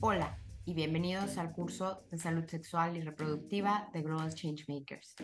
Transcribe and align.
Hola 0.00 0.38
y 0.64 0.74
bienvenidos 0.74 1.38
al 1.38 1.52
curso 1.52 2.04
de 2.10 2.18
salud 2.18 2.44
sexual 2.46 2.96
y 2.96 3.00
reproductiva 3.00 3.88
de 3.92 4.02
Global 4.02 4.34
Changemakers. 4.34 5.14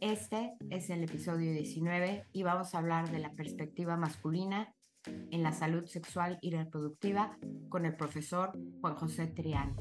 Este 0.00 0.54
es 0.70 0.90
el 0.90 1.02
episodio 1.02 1.52
19 1.52 2.26
y 2.32 2.42
vamos 2.42 2.74
a 2.74 2.78
hablar 2.78 3.10
de 3.10 3.18
la 3.18 3.32
perspectiva 3.34 3.96
masculina 3.96 4.74
en 5.30 5.42
la 5.42 5.52
salud 5.52 5.86
sexual 5.86 6.38
y 6.42 6.50
reproductiva 6.50 7.38
con 7.68 7.86
el 7.86 7.96
profesor 7.96 8.52
Juan 8.80 8.94
José 8.96 9.26
Triana. 9.28 9.74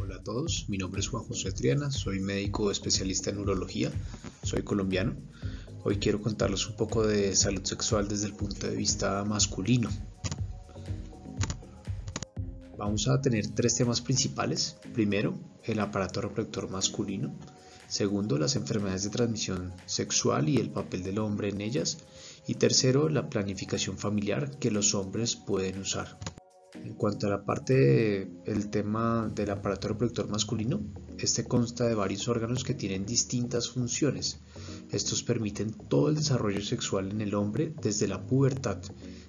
Hola 0.00 0.16
a 0.16 0.22
todos, 0.22 0.66
mi 0.68 0.78
nombre 0.78 1.00
es 1.00 1.08
Juan 1.08 1.24
José 1.24 1.52
Triana, 1.52 1.90
soy 1.90 2.20
médico 2.20 2.70
especialista 2.70 3.30
en 3.30 3.38
urología, 3.38 3.90
soy 4.42 4.62
colombiano. 4.62 5.16
Hoy 5.84 5.96
quiero 5.96 6.20
contarles 6.20 6.68
un 6.68 6.76
poco 6.76 7.04
de 7.04 7.34
salud 7.34 7.64
sexual 7.64 8.06
desde 8.06 8.26
el 8.26 8.34
punto 8.34 8.68
de 8.68 8.76
vista 8.76 9.24
masculino. 9.24 9.90
Vamos 12.82 13.06
a 13.06 13.20
tener 13.20 13.46
tres 13.46 13.76
temas 13.76 14.00
principales. 14.00 14.76
Primero, 14.92 15.38
el 15.62 15.78
aparato 15.78 16.20
reproductor 16.20 16.68
masculino. 16.68 17.32
Segundo, 17.86 18.38
las 18.38 18.56
enfermedades 18.56 19.04
de 19.04 19.10
transmisión 19.10 19.72
sexual 19.86 20.48
y 20.48 20.56
el 20.56 20.68
papel 20.68 21.04
del 21.04 21.20
hombre 21.20 21.50
en 21.50 21.60
ellas. 21.60 21.98
Y 22.48 22.56
tercero, 22.56 23.08
la 23.08 23.30
planificación 23.30 23.98
familiar 23.98 24.58
que 24.58 24.72
los 24.72 24.96
hombres 24.96 25.36
pueden 25.36 25.78
usar. 25.78 26.18
En 26.74 26.94
cuanto 26.94 27.28
a 27.28 27.30
la 27.30 27.44
parte 27.44 28.28
del 28.44 28.68
tema 28.68 29.30
del 29.32 29.50
aparato 29.50 29.86
reproductor 29.86 30.28
masculino, 30.28 30.80
este 31.18 31.44
consta 31.44 31.86
de 31.86 31.94
varios 31.94 32.26
órganos 32.26 32.64
que 32.64 32.74
tienen 32.74 33.06
distintas 33.06 33.68
funciones. 33.68 34.40
Estos 34.90 35.22
permiten 35.22 35.70
todo 35.70 36.08
el 36.08 36.16
desarrollo 36.16 36.60
sexual 36.60 37.12
en 37.12 37.20
el 37.20 37.36
hombre 37.36 37.76
desde 37.80 38.08
la 38.08 38.26
pubertad 38.26 38.78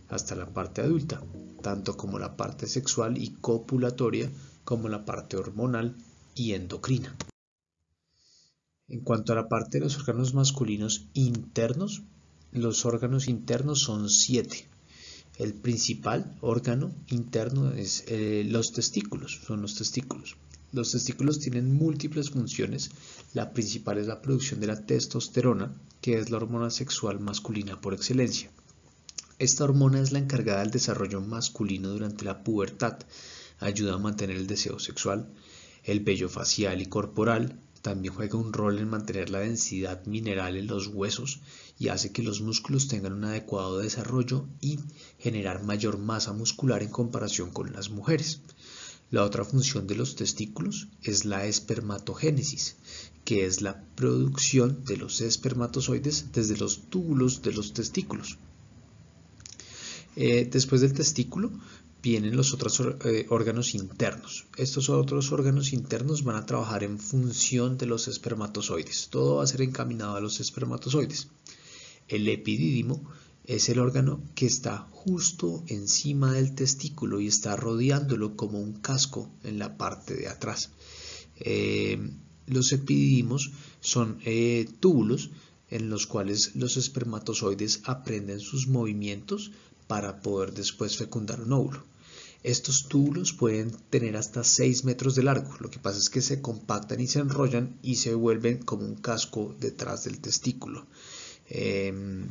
hasta 0.10 0.34
la 0.34 0.48
parte 0.48 0.82
adulta, 0.82 1.22
tanto 1.64 1.98
como 1.98 2.20
la 2.20 2.38
parte 2.38 2.68
sexual 2.68 3.18
y 3.18 3.32
copulatoria 3.32 4.30
como 4.64 4.88
la 4.90 5.06
parte 5.06 5.38
hormonal 5.38 5.96
y 6.36 6.54
endocrina. 6.54 7.16
En 8.88 9.00
cuanto 9.00 9.34
a 9.34 9.36
la 9.36 9.50
parte 9.50 9.80
de 9.80 9.86
los 9.86 9.98
órganos 9.98 10.36
masculinos 10.36 11.08
internos, 11.16 12.04
los 12.52 12.86
órganos 12.86 13.28
internos 13.28 13.80
son 13.80 14.12
siete. 14.12 14.68
El 15.38 15.56
principal 15.56 16.38
órgano 16.42 16.92
interno 17.08 17.72
es 17.72 18.04
eh, 18.08 18.46
los 18.48 18.72
testículos, 18.72 19.40
son 19.48 19.64
los 19.64 19.74
testículos. 19.74 20.38
Los 20.72 20.92
testículos 20.92 21.40
tienen 21.40 21.74
múltiples 21.74 22.30
funciones. 22.30 22.92
La 23.34 23.54
principal 23.54 23.98
es 23.98 24.08
la 24.08 24.22
producción 24.22 24.60
de 24.60 24.68
la 24.68 24.86
testosterona, 24.86 25.74
que 26.02 26.20
es 26.20 26.30
la 26.30 26.38
hormona 26.38 26.70
sexual 26.70 27.20
masculina 27.20 27.80
por 27.80 27.94
excelencia. 27.94 28.52
Esta 29.44 29.66
hormona 29.66 30.00
es 30.00 30.14
la 30.14 30.20
encargada 30.20 30.62
del 30.62 30.72
desarrollo 30.72 31.20
masculino 31.20 31.90
durante 31.90 32.24
la 32.24 32.46
pubertad, 32.46 33.00
ayuda 33.60 33.96
a 33.96 33.98
mantener 33.98 34.38
el 34.38 34.48
deseo 34.48 34.80
sexual. 34.80 35.28
El 35.84 36.00
vello 36.00 36.30
facial 36.30 36.82
y 36.82 36.86
corporal 36.86 37.60
también 37.82 38.14
juega 38.14 38.38
un 38.38 38.54
rol 38.54 38.80
en 38.80 38.90
mantener 38.90 39.30
la 39.30 39.40
densidad 39.40 40.06
mineral 40.06 40.56
en 40.56 40.68
los 40.68 40.88
huesos 40.88 41.42
y 41.78 41.90
hace 41.90 42.14
que 42.14 42.24
los 42.24 42.40
músculos 42.40 42.88
tengan 42.88 43.12
un 43.12 43.26
adecuado 43.26 43.80
desarrollo 43.80 44.48
y 44.62 44.80
generar 45.20 45.62
mayor 45.62 45.98
masa 45.98 46.32
muscular 46.32 46.82
en 46.82 46.92
comparación 46.92 47.52
con 47.52 47.74
las 47.74 47.90
mujeres. 47.90 48.40
La 49.12 49.26
otra 49.26 49.44
función 49.44 49.88
de 49.88 49.96
los 49.96 50.16
testículos 50.16 50.88
es 51.02 51.26
la 51.26 51.48
espermatogénesis, 51.48 52.78
que 53.26 53.46
es 53.46 53.62
la 53.62 53.84
producción 53.96 54.86
de 54.86 54.96
los 54.96 55.20
espermatozoides 55.20 56.32
desde 56.32 56.56
los 56.56 56.90
túbulos 56.90 57.42
de 57.42 57.52
los 57.52 57.74
testículos. 57.74 58.38
Eh, 60.16 60.48
después 60.52 60.82
del 60.82 60.94
testículo 60.94 61.52
vienen 62.02 62.36
los 62.36 62.54
otros 62.54 62.82
eh, 63.06 63.26
órganos 63.30 63.74
internos. 63.74 64.46
Estos 64.58 64.90
otros 64.90 65.32
órganos 65.32 65.74
internos 65.74 66.24
van 66.24 66.36
a 66.36 66.46
trabajar 66.46 66.84
en 66.84 67.00
función 67.00 67.78
de 67.78 67.86
los 67.86 68.08
espermatozoides. 68.08 69.08
Todo 69.10 69.38
va 69.38 69.44
a 69.44 69.48
ser 69.48 69.62
encaminado 69.62 70.16
a 70.16 70.22
los 70.22 70.40
espermatozoides. 70.40 71.30
El 72.08 72.28
epidídimo 72.28 73.10
es 73.46 73.70
el 73.70 73.80
órgano 73.80 74.22
que 74.36 74.46
está 74.46 74.88
justo 74.92 75.64
encima 75.68 76.34
del 76.34 76.56
testículo 76.56 77.20
y 77.20 77.28
está 77.28 77.56
rodeándolo 77.56 78.36
como 78.36 78.60
un 78.60 78.74
casco 78.74 79.32
en 79.44 79.60
la 79.60 79.78
parte 79.78 80.16
de 80.16 80.28
atrás. 80.28 80.72
Eh, 81.38 82.12
los 82.46 82.72
epidídimos 82.74 83.52
son 83.80 84.20
túbulos 84.82 85.32
en 85.70 85.90
los 85.90 86.06
cuales 86.06 86.56
los 86.56 86.78
espermatozoides 86.78 87.82
aprenden 87.86 88.42
sus 88.42 88.68
movimientos 88.68 89.52
para 89.88 90.22
poder 90.22 90.54
después 90.54 90.98
fecundar 90.98 91.42
un 91.42 91.54
óvulo. 91.54 91.84
Estos 92.44 92.90
túbulos 92.90 93.32
pueden 93.32 93.72
tener 93.90 94.18
hasta 94.18 94.44
6 94.44 94.84
metros 94.84 95.16
de 95.16 95.24
largo, 95.24 95.56
lo 95.60 95.70
que 95.70 95.80
pasa 95.80 95.98
es 95.98 96.10
que 96.10 96.22
se 96.22 96.42
compactan 96.42 97.00
y 97.00 97.08
se 97.08 97.20
enrollan 97.20 97.80
y 97.82 97.96
se 97.96 98.14
vuelven 98.16 98.58
como 98.58 98.86
un 98.86 98.96
casco 98.96 99.56
detrás 99.60 100.04
del 100.04 100.20
testículo. 100.20 100.86
Em, 101.50 102.28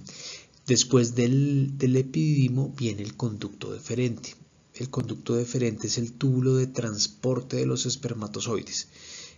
después 0.66 1.14
del, 1.14 1.78
del 1.78 1.96
epididimo 1.96 2.74
viene 2.76 3.02
el 3.02 3.16
conducto 3.16 3.72
deferente. 3.72 4.34
El 4.74 4.90
conducto 4.90 5.34
deferente 5.34 5.86
es 5.86 5.96
el 5.98 6.12
túbulo 6.12 6.56
de 6.56 6.66
transporte 6.66 7.56
de 7.56 7.66
los 7.66 7.86
espermatozoides. 7.86 8.88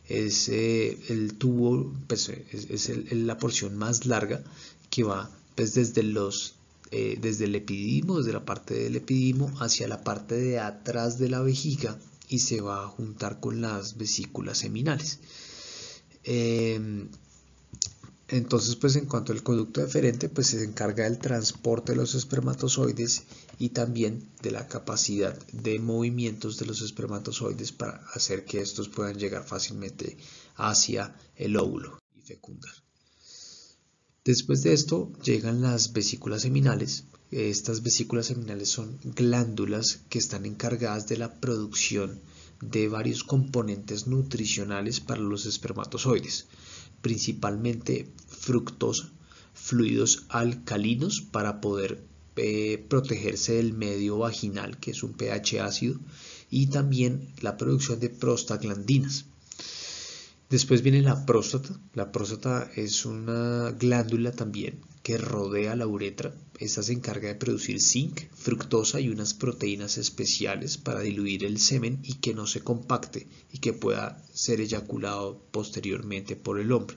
Es 0.08 0.48
eh, 0.48 0.98
el 1.08 1.34
tubo, 1.34 1.92
pues, 2.06 2.28
es, 2.28 2.90
la 3.12 3.38
porción 3.38 3.76
más 3.76 4.06
larga 4.06 4.42
que 4.90 5.02
va 5.02 5.30
pues, 5.54 5.74
desde 5.74 6.02
los 6.02 6.54
eh, 6.90 7.18
desde 7.20 7.46
el 7.46 7.54
epidimo, 7.54 8.18
desde 8.18 8.32
la 8.32 8.44
parte 8.44 8.74
del 8.74 8.96
epidimo 8.96 9.52
hacia 9.60 9.88
la 9.88 10.04
parte 10.04 10.36
de 10.36 10.60
atrás 10.60 11.18
de 11.18 11.28
la 11.28 11.40
vejiga 11.40 11.98
y 12.28 12.40
se 12.40 12.60
va 12.60 12.84
a 12.84 12.88
juntar 12.88 13.40
con 13.40 13.60
las 13.60 13.96
vesículas 13.96 14.58
seminales. 14.58 15.20
Em, 16.24 17.08
entonces, 18.28 18.76
pues 18.76 18.96
en 18.96 19.06
cuanto 19.06 19.32
al 19.32 19.42
conducto 19.42 19.80
deferente, 19.80 20.28
pues 20.28 20.48
se 20.48 20.64
encarga 20.64 21.04
del 21.04 21.18
transporte 21.18 21.92
de 21.92 21.96
los 21.96 22.14
espermatozoides 22.14 23.24
y 23.58 23.70
también 23.70 24.28
de 24.42 24.50
la 24.50 24.66
capacidad 24.66 25.38
de 25.52 25.78
movimientos 25.78 26.58
de 26.58 26.66
los 26.66 26.80
espermatozoides 26.80 27.72
para 27.72 28.02
hacer 28.14 28.44
que 28.44 28.60
estos 28.60 28.88
puedan 28.88 29.18
llegar 29.18 29.44
fácilmente 29.44 30.16
hacia 30.56 31.14
el 31.36 31.56
óvulo 31.56 31.98
y 32.14 32.22
fecundar. 32.22 32.83
Después 34.24 34.62
de 34.62 34.72
esto 34.72 35.12
llegan 35.22 35.60
las 35.60 35.92
vesículas 35.92 36.40
seminales. 36.40 37.04
Estas 37.30 37.82
vesículas 37.82 38.24
seminales 38.24 38.70
son 38.70 38.98
glándulas 39.04 40.00
que 40.08 40.18
están 40.18 40.46
encargadas 40.46 41.06
de 41.08 41.18
la 41.18 41.34
producción 41.40 42.20
de 42.62 42.88
varios 42.88 43.22
componentes 43.22 44.06
nutricionales 44.06 45.00
para 45.00 45.20
los 45.20 45.44
espermatozoides, 45.44 46.46
principalmente 47.02 48.08
fructosa, 48.26 49.12
fluidos 49.52 50.24
alcalinos 50.30 51.20
para 51.20 51.60
poder 51.60 52.02
eh, 52.36 52.82
protegerse 52.88 53.54
del 53.56 53.74
medio 53.74 54.16
vaginal, 54.16 54.78
que 54.78 54.92
es 54.92 55.02
un 55.02 55.12
pH 55.12 55.60
ácido, 55.60 56.00
y 56.48 56.68
también 56.68 57.28
la 57.42 57.58
producción 57.58 58.00
de 58.00 58.08
prostaglandinas. 58.08 59.26
Después 60.50 60.82
viene 60.82 61.02
la 61.02 61.24
próstata. 61.24 61.80
La 61.94 62.12
próstata 62.12 62.70
es 62.76 63.06
una 63.06 63.70
glándula 63.72 64.30
también 64.32 64.80
que 65.02 65.18
rodea 65.18 65.74
la 65.76 65.86
uretra. 65.86 66.34
Esta 66.58 66.82
se 66.82 66.92
encarga 66.92 67.28
de 67.28 67.34
producir 67.34 67.80
zinc, 67.80 68.22
fructosa 68.32 69.00
y 69.00 69.08
unas 69.08 69.34
proteínas 69.34 69.98
especiales 69.98 70.78
para 70.78 71.00
diluir 71.00 71.44
el 71.44 71.58
semen 71.58 72.00
y 72.02 72.14
que 72.14 72.34
no 72.34 72.46
se 72.46 72.60
compacte 72.60 73.26
y 73.52 73.58
que 73.58 73.72
pueda 73.72 74.22
ser 74.32 74.60
eyaculado 74.60 75.40
posteriormente 75.50 76.36
por 76.36 76.60
el 76.60 76.72
hombre. 76.72 76.96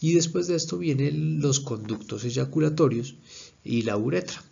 Y 0.00 0.14
después 0.14 0.46
de 0.46 0.56
esto 0.56 0.78
vienen 0.78 1.40
los 1.40 1.60
conductos 1.60 2.24
eyaculatorios 2.24 3.16
y 3.64 3.82
la 3.82 3.96
uretra. 3.96 4.42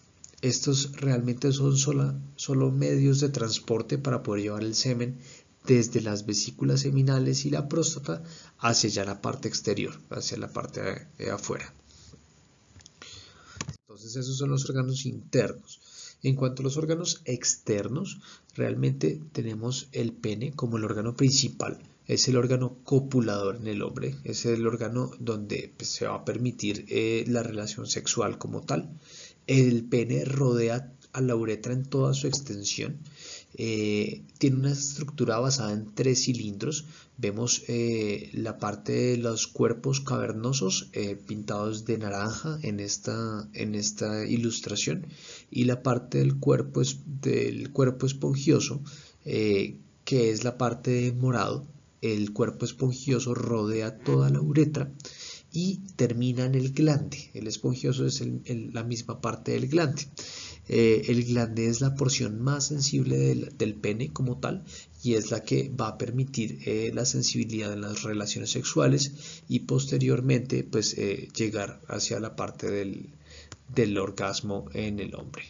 Estos 0.43 0.93
realmente 1.01 1.53
son 1.53 1.78
solo 1.78 2.71
medios 2.71 3.21
de 3.21 3.30
transporte 3.30 3.97
para 3.97 4.22
poder 4.22 4.42
llevar 4.42 4.63
el 4.63 4.75
semen 4.75 5.19
desde 5.65 6.01
las 6.01 6.27
vesículas 6.27 6.81
seminales 6.81 7.45
y 7.47 7.51
la 7.51 7.69
próstata 7.69 8.22
hacia 8.59 8.91
ya 8.91 9.05
la 9.05 9.21
parte 9.21 9.49
exterior, 9.49 9.99
hacia 10.11 10.37
la 10.39 10.49
parte 10.49 11.09
de 11.19 11.31
afuera. 11.31 11.72
Entonces 13.81 14.16
esos 14.16 14.37
son 14.37 14.51
los 14.51 14.69
órganos 14.69 15.07
internos. 15.07 15.81
En 16.22 16.37
cuanto 16.37 16.63
a 16.63 16.65
los 16.65 16.77
órganos 16.77 17.21
externos, 17.27 18.19
realmente 18.55 19.21
tenemos 19.33 19.89
el 19.93 20.13
pene 20.13 20.53
como 20.53 20.78
el 20.78 20.84
órgano 20.84 21.16
principal. 21.16 21.78
Es 22.07 22.28
el 22.28 22.37
órgano 22.37 22.77
copulador 22.84 23.57
en 23.57 23.66
el 23.66 23.83
hombre, 23.83 24.16
es 24.25 24.45
el 24.45 24.66
órgano 24.66 25.11
donde 25.19 25.72
pues, 25.77 25.91
se 25.91 26.07
va 26.07 26.16
a 26.16 26.25
permitir 26.25 26.84
eh, 26.89 27.25
la 27.28 27.43
relación 27.43 27.87
sexual 27.87 28.37
como 28.37 28.61
tal. 28.63 28.91
El 29.47 29.84
pene 29.84 30.25
rodea 30.25 30.93
a 31.13 31.21
la 31.21 31.37
uretra 31.37 31.72
en 31.72 31.84
toda 31.84 32.13
su 32.13 32.27
extensión. 32.27 32.99
Eh, 33.56 34.24
tiene 34.39 34.56
una 34.56 34.72
estructura 34.72 35.39
basada 35.39 35.72
en 35.72 35.95
tres 35.95 36.24
cilindros. 36.24 36.86
Vemos 37.16 37.62
eh, 37.68 38.30
la 38.33 38.59
parte 38.59 38.92
de 38.92 39.16
los 39.16 39.47
cuerpos 39.47 40.01
cavernosos 40.01 40.91
eh, 40.92 41.16
pintados 41.16 41.84
de 41.84 41.98
naranja 41.98 42.59
en 42.62 42.80
esta, 42.80 43.48
en 43.53 43.77
esta 43.77 44.27
ilustración 44.27 45.06
y 45.51 45.65
la 45.65 45.83
parte 45.83 46.18
del 46.18 46.39
cuerpo, 46.39 46.83
del 47.22 47.71
cuerpo 47.71 48.06
esponjioso 48.06 48.83
que 49.24 50.30
es 50.30 50.45
la 50.45 50.59
parte 50.59 50.91
de 50.91 51.12
morado. 51.12 51.66
El 52.03 52.34
cuerpo 52.34 52.66
esponjioso 52.66 53.34
rodea 53.34 53.97
toda 53.97 54.28
la 54.28 54.42
uretra 54.42 54.92
y 55.51 55.78
termina 55.97 56.45
en 56.45 56.56
el 56.56 56.72
glande. 56.72 57.30
El 57.33 57.47
esponjioso 57.47 58.04
es 58.04 58.22
la 58.47 58.83
misma 58.83 59.22
parte 59.22 59.53
del 59.53 59.68
glande. 59.68 60.03
Eh, 60.69 61.03
el 61.09 61.25
glande 61.25 61.66
es 61.69 61.81
la 61.81 61.95
porción 61.95 62.41
más 62.41 62.69
sensible 62.69 63.19
del, 63.19 63.75
pene 63.75 64.13
como 64.13 64.39
tal 64.39 64.65
y 65.03 65.15
es 65.15 65.31
la 65.31 65.43
que 65.43 65.69
va 65.69 65.89
a 65.89 65.99
permitir 65.99 66.61
eh, 66.65 66.91
la 66.95 67.05
sensibilidad 67.05 67.72
en 67.72 67.83
las 67.83 68.03
relaciones 68.03 68.51
sexuales 68.51 69.43
y 69.47 69.61
posteriormente 69.61 70.65
pues 70.65 70.97
eh, 70.97 71.28
llegar 71.37 71.81
hacia 71.89 72.19
la 72.19 72.34
parte 72.34 72.71
del, 72.71 73.11
del 73.75 73.99
orgasmo 73.99 74.66
en 74.72 75.01
el 75.01 75.15
hombre. 75.15 75.45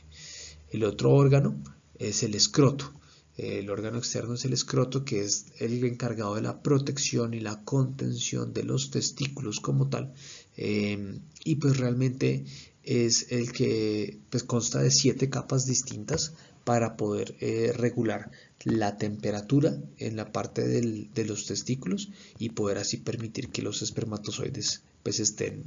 El 0.71 0.83
otro 0.83 1.13
órgano 1.13 1.63
es 1.99 2.23
el 2.25 2.35
escroto. 2.35 2.93
El 3.37 3.69
órgano 3.69 3.99
externo 3.99 4.35
es 4.35 4.45
el 4.45 4.53
escroto, 4.53 5.05
que 5.05 5.21
es 5.21 5.47
el 5.59 5.83
encargado 5.85 6.37
de 6.37 6.43
la 6.43 6.63
protección 6.63 7.35
y 7.35 7.41
la 7.41 7.65
contención 7.65 8.53
de 8.53 8.63
los 8.63 8.91
testículos 8.91 9.59
como 9.59 9.89
tal. 9.89 10.15
Em, 10.57 11.21
y 11.45 11.57
pues 11.57 11.77
realmente 11.79 12.45
es 12.83 13.27
el 13.31 13.53
que 13.53 14.19
pues 14.31 14.45
consta 14.45 14.81
de 14.81 14.91
siete 14.91 15.31
capas 15.31 15.67
distintas 15.67 16.35
para 16.65 16.97
poder 16.97 17.37
eh, 17.41 17.73
regular 17.75 18.31
la 18.65 18.97
temperatura 18.97 19.77
en 19.99 20.17
la 20.17 20.33
parte 20.33 20.63
de 20.67 21.25
los 21.25 21.47
testículos 21.47 22.09
y 22.39 22.51
poder 22.51 22.79
así 22.79 22.97
permitir 22.97 23.51
que 23.51 23.63
los 23.63 23.83
espermatozoides 23.83 24.83
pues 25.03 25.21
estén, 25.21 25.65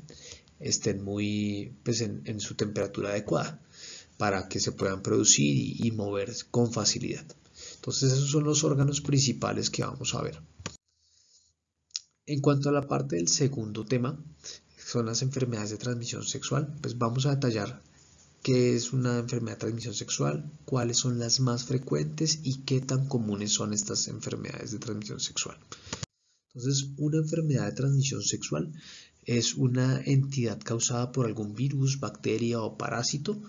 estén 0.60 1.04
muy 1.04 1.74
pues 1.84 2.02
en, 2.02 2.40
su 2.40 2.56
temperatura 2.56 3.10
adecuada 3.10 3.62
para 4.18 4.48
que 4.48 4.60
se 4.60 4.72
puedan 4.72 5.04
producir 5.04 5.46
y, 5.56 5.88
y 5.88 5.92
mover 5.92 6.34
con 6.50 6.74
facilidad. 6.74 7.26
Entonces 7.76 8.14
esos 8.14 8.32
son 8.32 8.44
los 8.44 8.64
órganos 8.64 9.02
principales 9.02 9.70
que 9.70 9.84
vamos 9.84 10.16
a 10.16 10.24
ver. 10.24 10.42
En 12.26 12.42
cuanto 12.42 12.70
a 12.70 12.72
la 12.74 12.88
parte 12.88 13.16
del 13.16 13.28
segundo 13.28 13.86
tema, 13.86 14.20
son 14.88 15.06
las 15.06 15.22
enfermedades 15.22 15.72
de 15.72 15.78
transmisión 15.78 16.24
sexual, 16.24 16.74
pues 16.82 16.98
vamos 16.98 17.26
a 17.26 17.36
detallar 17.36 17.82
qué 18.42 18.74
es 18.74 18.94
una 18.94 19.20
enfermedad 19.20 19.58
de 19.58 19.62
transmisión 19.62 19.94
sexual, 19.94 20.50
cuáles 20.64 20.98
son 20.98 21.20
las 21.20 21.42
más 21.42 21.66
frecuentes 21.66 22.40
y 22.44 22.60
qué 22.60 22.80
tan 22.80 23.06
comunes 23.06 23.52
son 23.52 23.74
estas 23.74 24.08
enfermedades 24.08 24.72
de 24.72 24.80
transmisión 24.80 25.20
sexual. 25.20 25.58
Entonces, 26.54 26.88
una 26.98 27.18
enfermedad 27.18 27.66
de 27.66 27.74
transmisión 27.74 28.24
sexual 28.24 28.72
es 29.26 29.56
una 29.56 30.02
entidad 30.06 30.58
causada 30.64 31.12
por 31.12 31.26
algún 31.26 31.54
virus, 31.54 32.00
bacteria 32.00 32.62
o 32.62 32.78
parásito 32.78 33.42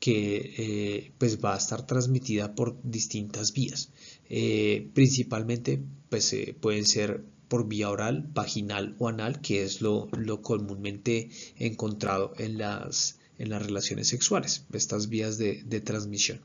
que 0.00 0.54
eh, 0.58 1.12
pues 1.18 1.38
va 1.38 1.54
a 1.54 1.58
estar 1.58 1.86
transmitida 1.86 2.56
por 2.56 2.76
distintas 2.82 3.52
vías. 3.52 3.90
Eh, 4.28 4.90
principalmente 4.92 5.80
pues 6.08 6.32
eh, 6.32 6.56
pueden 6.60 6.84
ser 6.84 7.22
por 7.50 7.66
vía 7.66 7.90
oral, 7.90 8.30
vaginal 8.32 8.94
o 9.00 9.08
anal, 9.08 9.40
que 9.40 9.64
es 9.64 9.82
lo, 9.82 10.08
lo 10.16 10.40
comúnmente 10.40 11.30
encontrado 11.56 12.32
en 12.38 12.58
las, 12.58 13.18
en 13.38 13.50
las 13.50 13.60
relaciones 13.60 14.06
sexuales, 14.06 14.66
estas 14.72 15.08
vías 15.08 15.36
de, 15.36 15.64
de 15.64 15.80
transmisión. 15.80 16.40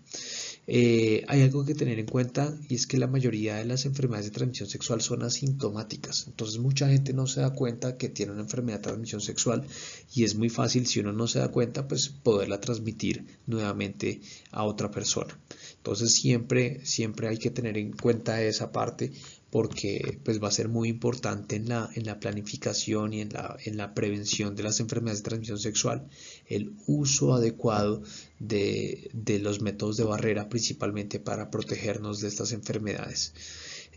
Eh, 0.68 1.24
hay 1.28 1.44
algo 1.44 1.64
que 1.64 1.76
tener 1.76 2.00
en 2.00 2.08
cuenta 2.08 2.58
y 2.70 2.74
es 2.74 2.88
que 2.88 2.98
la 2.98 3.06
mayoría 3.06 3.58
de 3.58 3.66
las 3.66 3.86
enfermedades 3.86 4.26
de 4.26 4.32
transmisión 4.32 4.68
sexual 4.68 5.02
son 5.02 5.22
asintomáticas. 5.22 6.26
Entonces 6.28 6.58
mucha 6.58 6.90
gente 6.90 7.14
no 7.14 7.28
se 7.28 7.42
da 7.42 7.54
cuenta 7.54 7.98
que 7.98 8.10
tiene 8.10 8.32
una 8.32 8.42
enfermedad 8.42 8.80
de 8.80 8.84
transmisión 8.84 9.22
sexual 9.22 9.68
y 10.12 10.24
es 10.24 10.36
muy 10.36 10.50
fácil 10.50 10.88
si 10.88 11.02
uno 11.02 11.14
no 11.14 11.28
se 11.28 11.40
da 11.40 11.50
cuenta 11.50 11.88
pues 11.88 12.10
poderla 12.10 12.60
transmitir 12.60 13.26
nuevamente 13.46 14.22
a 14.52 14.64
otra 14.64 14.90
persona. 14.90 15.38
Entonces 15.78 16.14
siempre, 16.14 16.84
siempre 16.84 17.28
hay 17.28 17.38
que 17.38 17.52
tener 17.52 17.78
en 17.78 17.92
cuenta 17.92 18.42
esa 18.42 18.72
parte 18.72 19.12
porque 19.56 20.20
pues 20.26 20.44
va 20.44 20.50
a 20.50 20.52
ser 20.52 20.68
muy 20.68 20.90
importante 20.90 21.56
en 21.56 21.70
la, 21.70 21.90
en 21.96 22.06
la 22.06 22.20
planificación 22.20 23.14
y 23.14 23.22
en 23.22 23.30
la, 23.30 23.56
en 23.64 23.78
la 23.78 23.94
prevención 23.94 24.54
de 24.54 24.64
las 24.64 24.82
enfermedades 24.82 25.20
de 25.20 25.30
transmisión 25.30 25.60
sexual, 25.60 26.10
el 26.48 26.74
uso 26.88 27.34
adecuado 27.34 28.04
de, 28.38 29.10
los 29.42 29.62
métodos 29.62 29.96
de 29.96 30.04
barrera 30.04 30.50
principalmente 30.50 31.22
para 31.22 31.52
protegernos 31.52 32.20
de 32.20 32.28
estas 32.28 32.52
enfermedades. 32.52 33.34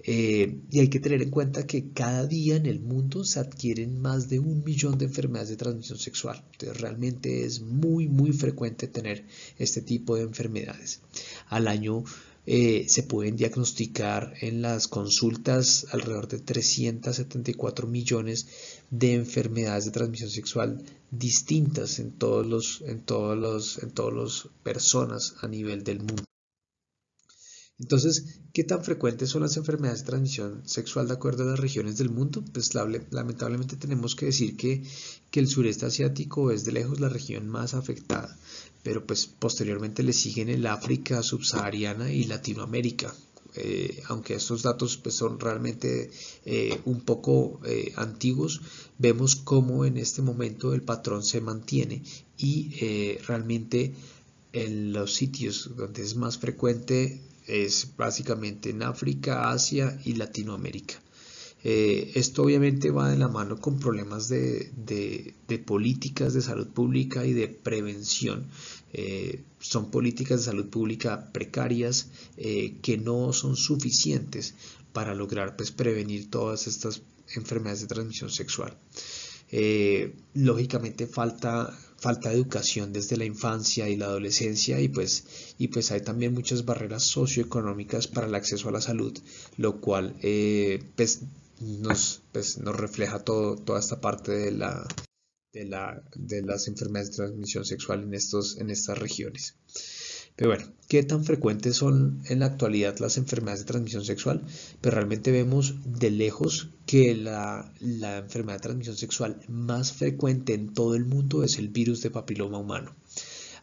Eh, 0.05 0.61
y 0.71 0.79
hay 0.79 0.91
que 0.91 1.01
tener 1.01 1.23
en 1.23 1.31
cuenta 1.31 1.67
que 1.67 1.91
cada 1.91 2.25
día 2.29 2.55
en 2.55 2.67
el 2.67 2.79
mundo 2.79 3.25
se 3.25 3.41
adquieren 3.41 4.01
más 4.01 4.29
de 4.29 4.39
un 4.39 4.63
millón 4.63 4.97
de 4.97 5.07
enfermedades 5.07 5.49
de 5.49 5.57
transmisión 5.57 5.99
sexual. 5.99 6.41
Realmente 6.75 7.45
es 7.45 7.63
muy 7.63 8.07
muy 8.07 8.31
frecuente 8.31 8.87
tener 8.87 9.25
este 9.59 9.83
tipo 9.83 10.15
de 10.15 10.23
enfermedades. 10.23 11.01
Al 11.49 11.67
año 11.67 12.05
eh, 12.51 12.87
se 12.89 13.03
pueden 13.03 13.37
diagnosticar 13.37 14.33
en 14.41 14.63
las 14.63 14.89
consultas 14.89 15.87
alrededor 15.91 16.29
de 16.29 16.39
374 16.39 17.87
millones 17.87 18.49
de 18.91 19.13
enfermedades 19.13 19.85
de 19.85 19.91
transmisión 19.91 20.31
sexual 20.31 20.83
distintas 21.11 21.99
en 21.99 22.11
todos 22.13 22.47
los 22.47 22.81
en 22.87 23.03
todos 23.03 23.37
los 23.37 23.83
en 23.83 23.91
todas 23.91 24.15
las 24.15 24.49
personas 24.63 25.35
a 25.43 25.47
nivel 25.47 25.85
del 25.85 25.99
mundo. 25.99 26.28
Entonces, 27.81 28.41
¿qué 28.53 28.65
tan 28.65 28.83
frecuentes 28.83 29.31
son 29.31 29.43
las 29.43 29.57
enfermedades 29.57 30.01
de 30.01 30.07
transmisión 30.07 30.63
sexual 30.67 31.07
de 31.07 31.15
acuerdo 31.15 31.45
a 31.45 31.51
las 31.51 31.61
regiones 31.61 31.97
del 31.97 32.11
mundo? 32.11 32.45
Pues 32.53 32.75
lamentablemente 32.75 33.77
tenemos 33.77 34.17
que 34.17 34.27
decir 34.27 34.57
que, 34.57 34.83
que 35.31 35.41
el 35.41 35.47
sureste 35.47 35.87
asiático 35.87 36.51
es 36.51 36.65
de 36.65 36.73
lejos 36.73 36.99
la 36.99 37.09
región 37.09 37.49
más 37.49 37.75
afectada 37.75 38.37
pero 38.83 39.05
pues 39.07 39.27
posteriormente 39.27 40.03
le 40.03 40.15
siguen 40.15 40.49
el 40.49 40.67
África 40.67 41.23
subsahariana 41.23 42.11
y 42.11 42.25
Latinoamérica. 42.25 43.15
Eh, 43.55 44.03
aunque 44.07 44.35
estos 44.35 44.63
datos 44.63 44.97
pues, 44.99 45.15
son 45.15 45.41
realmente 45.41 46.11
eh, 46.45 46.81
un 46.85 47.01
poco 47.01 47.61
eh, 47.67 47.93
antiguos, 47.97 48.61
vemos 48.99 49.37
cómo 49.37 49.85
en 49.85 49.97
este 49.97 50.23
momento 50.23 50.75
el 50.75 50.83
patrón 50.83 51.25
se 51.25 51.41
mantiene 51.41 52.03
y 52.37 53.19
realmente 53.27 53.95
en 54.53 54.93
los 54.93 55.15
sitios 55.15 55.71
donde 55.77 56.03
es 56.03 56.15
más 56.15 56.39
frecuente 56.39 57.21
es 57.49 57.97
básicamente 57.97 58.71
en 58.71 58.83
África, 58.83 59.51
Asia 59.51 59.99
y 60.05 60.15
Latinoamérica. 60.15 61.01
Eh, 61.65 62.13
esto 62.15 62.45
obviamente 62.45 62.91
va 62.91 63.11
de 63.11 63.19
la 63.19 63.27
mano 63.27 63.61
con 63.61 63.81
problemas 63.81 64.29
de, 64.29 65.35
políticas 65.67 66.33
de 66.35 66.43
salud 66.43 66.69
pública 66.69 67.27
y 67.27 67.33
de 67.33 67.49
prevención. 67.49 68.47
Eh, 68.93 69.43
son 69.59 69.91
políticas 69.91 70.41
de 70.41 70.45
salud 70.47 70.69
pública 70.69 71.33
precarias 71.33 72.11
eh, 72.37 72.77
que 72.81 72.97
no 72.97 73.33
son 73.33 73.57
suficientes 73.57 74.55
para 74.93 75.15
lograr 75.15 75.57
pues, 75.57 75.73
prevenir 75.73 76.31
todas 76.31 76.67
estas 76.69 77.03
enfermedades 77.35 77.83
de 77.83 77.89
transmisión 77.89 78.31
sexual. 78.31 78.77
lógicamente 80.35 81.07
falta 81.07 81.77
falta 81.99 82.29
de 82.29 82.37
educación 82.37 82.93
desde 82.93 83.17
la 83.17 83.25
infancia 83.25 83.89
y 83.89 83.97
la 83.97 84.07
adolescencia 84.07 84.81
y 84.81 84.89
pues, 84.89 85.55
y 85.59 85.69
pues 85.69 85.91
hay 85.91 86.01
también 86.01 86.33
muchas 86.33 86.65
barreras 86.65 87.03
socioeconómicas 87.05 88.07
para 88.07 88.27
el 88.27 88.35
acceso 88.35 88.69
a 88.69 88.73
la 88.73 88.81
salud, 88.81 89.19
lo 89.57 89.81
cual 89.81 90.15
pues, 90.97 91.23
nos, 91.61 92.23
pues, 92.33 92.59
nos 92.59 92.77
refleja 92.77 93.19
todo, 93.19 93.57
toda 93.57 93.81
esta 93.81 94.01
parte 94.01 94.33
de, 94.33 94.53
la, 94.53 94.87
de, 95.53 95.65
la, 95.65 96.03
de 96.15 96.43
las 96.43 96.69
enfermedades 96.69 97.11
de 97.11 97.17
transmisión 97.17 97.65
sexual 97.65 98.05
en, 98.05 98.15
estos, 98.15 98.59
en 98.59 98.71
estas 98.71 98.99
regiones. 98.99 99.57
Pero 100.39 100.51
bueno, 100.51 100.67
¿qué 100.87 101.03
tan 101.03 101.25
frecuentes 101.25 101.75
son 101.75 102.23
en 102.29 102.39
la 102.39 102.47
actualidad 102.47 103.01
las 103.01 103.17
enfermedades 103.17 103.63
de 103.63 103.67
transmisión 103.67 104.05
sexual? 104.05 104.43
Pero 104.47 104.79
pues 104.83 104.95
realmente 104.95 105.33
vemos 105.33 105.75
de 105.85 106.13
lejos 106.13 106.69
que 106.87 107.17
la, 107.17 107.75
la, 107.81 108.19
enfermedad 108.19 108.59
de 108.59 108.63
transmisión 108.63 108.97
sexual 108.97 109.41
más 109.49 109.93
frecuente 109.93 110.55
en 110.55 110.73
todo 110.73 110.95
el 110.95 111.07
mundo 111.07 111.43
es 111.43 111.59
el 111.59 111.71
virus 111.71 112.03
de 112.03 112.13
papiloma 112.13 112.59
humano. 112.59 112.95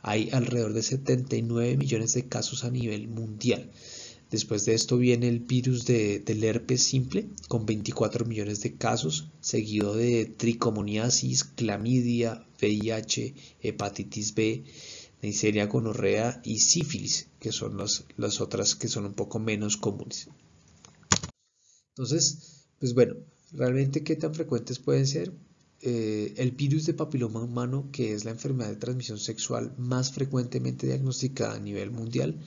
Hay 0.02 0.30
alrededor 0.34 0.74
de 0.74 0.84
79 0.84 1.78
millones 1.78 2.14
de 2.14 2.28
casos 2.28 2.66
a 2.66 2.72
nivel 2.72 3.08
mundial. 3.08 3.72
Después 4.30 4.66
de 4.66 4.74
esto 4.74 4.98
viene 4.98 5.30
el 5.30 5.40
virus 5.40 5.86
del 5.86 6.44
herpes 6.44 6.84
simple 6.84 7.30
con 7.48 7.66
24 7.66 8.26
millones 8.26 8.60
de 8.64 8.74
casos, 8.74 9.30
seguido 9.40 9.96
de 9.96 10.26
tricomoniasis, 10.26 11.46
clamidia, 11.46 12.46
VIH, 12.60 13.34
hepatitis 13.62 14.36
B, 14.36 14.66
Neisseria 15.26 15.66
gonorrea 15.66 16.40
y 16.44 16.60
sífilis, 16.60 17.30
que 17.40 17.52
son 17.52 17.78
las 17.78 18.42
otras 18.42 18.76
que 18.76 18.88
son 18.88 19.06
un 19.06 19.16
poco 19.16 19.40
menos 19.40 19.76
comunes. 19.76 20.30
Entonces, 21.98 22.68
pues 22.80 22.94
bueno, 22.94 23.16
realmente 23.52 24.04
qué 24.04 24.16
tan 24.16 24.34
frecuentes 24.36 24.78
pueden 24.78 25.08
ser. 25.08 25.34
eh, 25.82 26.34
el 26.38 26.52
virus 26.52 26.86
de 26.86 26.94
papiloma 26.94 27.42
humano, 27.44 27.90
que 27.92 28.14
es 28.14 28.26
la 28.26 28.32
enfermedad 28.32 28.70
de 28.70 28.76
transmisión 28.78 29.20
sexual 29.20 29.74
más 29.78 30.12
frecuentemente 30.12 30.88
diagnosticada 30.88 31.56
a 31.56 31.60
nivel 31.60 31.92
mundial, 31.92 32.40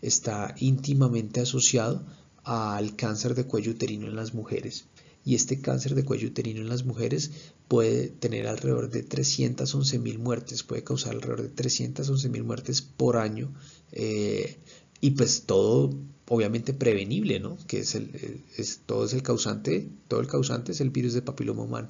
está 0.00 0.54
íntimamente 0.60 1.40
asociado 1.40 2.06
al 2.44 2.96
cáncer 2.96 3.34
de 3.34 3.44
cuello 3.44 3.72
uterino 3.72 4.06
en 4.06 4.16
las 4.16 4.34
mujeres. 4.34 4.86
Y 5.24 5.34
este 5.34 5.60
cáncer 5.60 5.94
de 5.94 6.04
cuello 6.04 6.28
uterino 6.28 6.60
en 6.60 6.68
las 6.68 6.84
mujeres 6.84 7.32
puede 7.68 8.08
tener 8.08 8.46
alrededor 8.46 8.90
de 8.90 9.02
311 9.02 9.98
mil 9.98 10.18
muertes, 10.18 10.62
puede 10.62 10.84
causar 10.84 11.14
alrededor 11.14 11.42
de 11.42 11.48
311 11.48 12.28
mil 12.28 12.44
muertes 12.44 12.82
por 12.82 13.16
año. 13.16 13.52
Eh, 13.92 14.58
y 15.00 15.10
pues 15.10 15.42
todo 15.42 15.94
obviamente 16.28 16.74
prevenible, 16.74 17.38
¿no? 17.40 17.56
Que 17.66 17.80
es 17.80 17.94
el, 17.94 18.44
es, 18.56 18.80
todo 18.86 19.04
es 19.04 19.12
el 19.12 19.22
causante, 19.22 19.88
todo 20.08 20.20
el 20.20 20.26
causante 20.26 20.72
es 20.72 20.80
el 20.80 20.90
virus 20.90 21.14
de 21.14 21.22
papiloma 21.22 21.62
humano. 21.62 21.88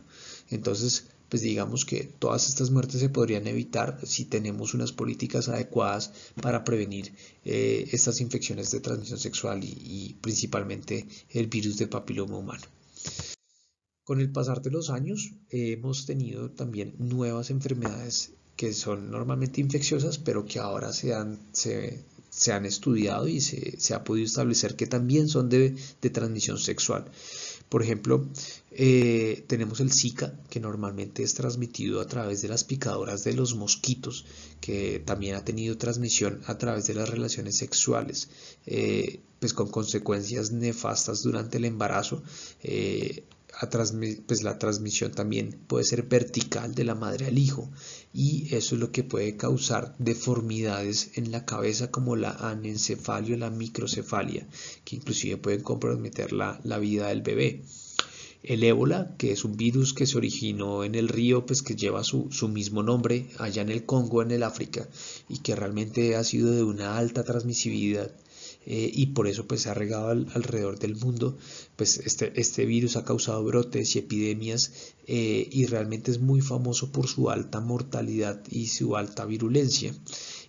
Entonces, 0.50 1.06
pues 1.28 1.42
digamos 1.42 1.84
que 1.84 2.04
todas 2.04 2.48
estas 2.48 2.70
muertes 2.70 3.00
se 3.00 3.08
podrían 3.08 3.46
evitar 3.46 3.98
si 4.04 4.26
tenemos 4.26 4.74
unas 4.74 4.92
políticas 4.92 5.48
adecuadas 5.48 6.12
para 6.40 6.64
prevenir 6.64 7.12
eh, 7.44 7.88
estas 7.92 8.20
infecciones 8.20 8.70
de 8.70 8.80
transmisión 8.80 9.18
sexual 9.18 9.64
y, 9.64 10.16
principalmente 10.20 11.08
el 11.30 11.46
virus 11.46 11.78
de 11.78 11.88
papiloma 11.88 12.36
humano. 12.36 12.64
Con 14.06 14.20
el 14.20 14.30
pasar 14.30 14.62
de 14.62 14.70
los 14.70 14.88
años 14.90 15.32
hemos 15.50 16.06
tenido 16.06 16.48
también 16.52 16.94
nuevas 16.96 17.50
enfermedades 17.50 18.30
que 18.54 18.72
son 18.72 19.10
normalmente 19.10 19.60
infecciosas, 19.60 20.18
pero 20.18 20.46
que 20.46 20.60
ahora 20.60 20.92
se 20.92 21.12
han, 21.12 21.40
se, 21.50 22.04
han 22.52 22.66
estudiado 22.66 23.26
y 23.26 23.40
se, 23.40 23.80
se, 23.80 23.94
ha 23.94 24.04
podido 24.04 24.24
establecer 24.24 24.76
que 24.76 24.86
también 24.86 25.28
son 25.28 25.48
de, 25.48 25.74
de 26.00 26.10
transmisión 26.10 26.56
sexual. 26.56 27.10
Por 27.68 27.82
ejemplo, 27.82 28.28
eh, 28.70 29.44
tenemos 29.48 29.80
el 29.80 29.90
Zika, 29.92 30.38
que 30.50 30.60
normalmente 30.60 31.24
es 31.24 31.34
transmitido 31.34 32.00
a 32.00 32.06
través 32.06 32.42
de 32.42 32.48
las 32.48 32.62
picadoras 32.62 33.24
de 33.24 33.34
los 33.34 33.56
mosquitos, 33.56 34.24
que 34.60 35.02
también 35.04 35.34
ha 35.34 35.44
tenido 35.44 35.76
transmisión 35.78 36.42
a 36.46 36.58
través 36.58 36.86
de 36.86 36.94
las 36.94 37.10
relaciones 37.10 37.56
sexuales, 37.56 38.28
eh, 38.66 39.18
pues 39.40 39.52
con 39.52 39.68
consecuencias 39.68 40.52
nefastas 40.52 41.24
durante 41.24 41.58
el 41.58 41.64
embarazo. 41.64 42.22
Eh, 42.62 43.24
pues 44.26 44.42
la 44.42 44.58
transmisión 44.58 45.12
también 45.12 45.58
puede 45.66 45.84
ser 45.84 46.02
vertical 46.02 46.74
de 46.74 46.84
la 46.84 46.94
madre 46.94 47.26
al 47.26 47.38
hijo 47.38 47.70
y 48.12 48.54
eso 48.54 48.74
es 48.74 48.80
lo 48.80 48.92
que 48.92 49.02
puede 49.02 49.36
causar 49.36 49.94
deformidades 49.98 51.12
en 51.14 51.32
la 51.32 51.46
cabeza 51.46 51.90
como 51.90 52.16
la 52.16 52.32
anencefalia 52.32 53.34
o 53.34 53.38
la 53.38 53.50
microcefalia 53.50 54.46
que 54.84 54.96
inclusive 54.96 55.38
pueden 55.38 55.62
comprometer 55.62 56.32
la, 56.32 56.78
vida 56.78 57.08
del 57.08 57.22
bebé. 57.22 57.62
El 58.42 58.62
ébola, 58.62 59.16
que 59.16 59.32
es 59.32 59.44
un 59.44 59.56
virus 59.56 59.92
que 59.92 60.06
se 60.06 60.18
originó 60.18 60.84
en 60.84 60.94
el 60.94 61.08
río, 61.08 61.46
pues 61.46 61.62
que 61.62 61.74
lleva 61.74 62.04
su, 62.04 62.28
su, 62.30 62.48
mismo 62.48 62.82
nombre 62.82 63.26
allá 63.38 63.62
en 63.62 63.70
el 63.70 63.84
Congo, 63.84 64.22
en 64.22 64.30
el 64.30 64.44
África, 64.44 64.86
y 65.28 65.38
que 65.38 65.56
realmente 65.56 66.14
ha 66.14 66.22
sido 66.22 66.52
de 66.52 66.62
una 66.62 66.96
alta 66.96 67.24
transmisibilidad 67.24 68.12
eh, 68.66 68.90
y 68.92 69.06
por 69.06 69.28
eso 69.28 69.46
pues 69.46 69.62
se 69.62 69.70
ha 69.70 69.74
regado 69.74 70.10
alrededor 70.10 70.78
del 70.78 70.96
mundo, 70.96 71.38
pues 71.76 71.98
este, 71.98 72.32
este 72.38 72.66
virus 72.66 72.96
ha 72.96 73.04
causado 73.04 73.44
brotes 73.44 73.94
y 73.94 74.00
epidemias 74.00 74.72
eh, 75.06 75.48
y 75.50 75.66
realmente 75.66 76.10
es 76.10 76.20
muy 76.20 76.40
famoso 76.40 76.90
por 76.90 77.06
su 77.06 77.30
alta 77.30 77.60
mortalidad 77.60 78.42
y 78.50 78.66
su 78.66 78.96
alta 78.96 79.24
virulencia 79.24 79.94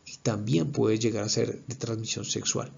y 0.05 0.17
también 0.23 0.71
puede 0.71 0.97
llegar 0.97 1.23
a 1.23 1.29
ser 1.29 1.63
de 1.67 1.75
transmisión 1.75 2.25
sexual. 2.25 2.71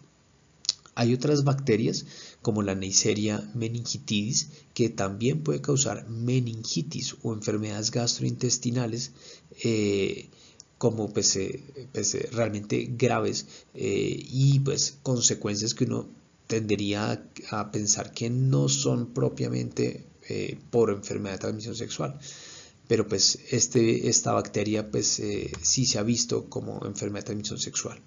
Hay 0.95 1.13
otras 1.13 1.45
bacterias 1.45 2.05
como 2.41 2.61
la 2.61 2.75
Neisseria 2.75 3.49
meningitidis 3.55 4.49
que 4.73 4.89
también 4.89 5.43
puede 5.43 5.61
causar 5.61 6.09
meningitis 6.09 7.15
o 7.23 7.33
enfermedades 7.33 7.91
gastrointestinales 7.91 9.13
eh, 9.63 10.29
como 10.79 11.13
pues, 11.13 11.35
eh, 11.35 11.61
eh, 11.93 12.29
realmente 12.31 12.87
graves 12.97 13.45
eh, 13.75 14.17
y 14.17 14.61
pues 14.61 14.97
consecuencias 15.03 15.75
que 15.75 15.83
uno 15.83 16.07
tendería 16.47 17.21
a, 17.51 17.71
pensar 17.71 18.11
que 18.11 18.31
no 18.31 18.69
son 18.69 19.13
propiamente 19.13 20.05
por 20.69 20.91
enfermedad 20.91 21.35
de 21.35 21.39
transmisión 21.39 21.75
sexual. 21.75 22.19
Pero 22.87 23.07
pues 23.07 23.39
este, 23.51 24.09
esta 24.09 24.31
bacteria 24.31 24.89
pues 24.89 25.21
sí 25.61 25.85
se 25.85 25.99
ha 25.99 26.03
visto 26.03 26.49
como 26.49 26.85
enfermedad 26.85 27.23
de 27.23 27.25
transmisión 27.25 27.59
sexual 27.59 27.99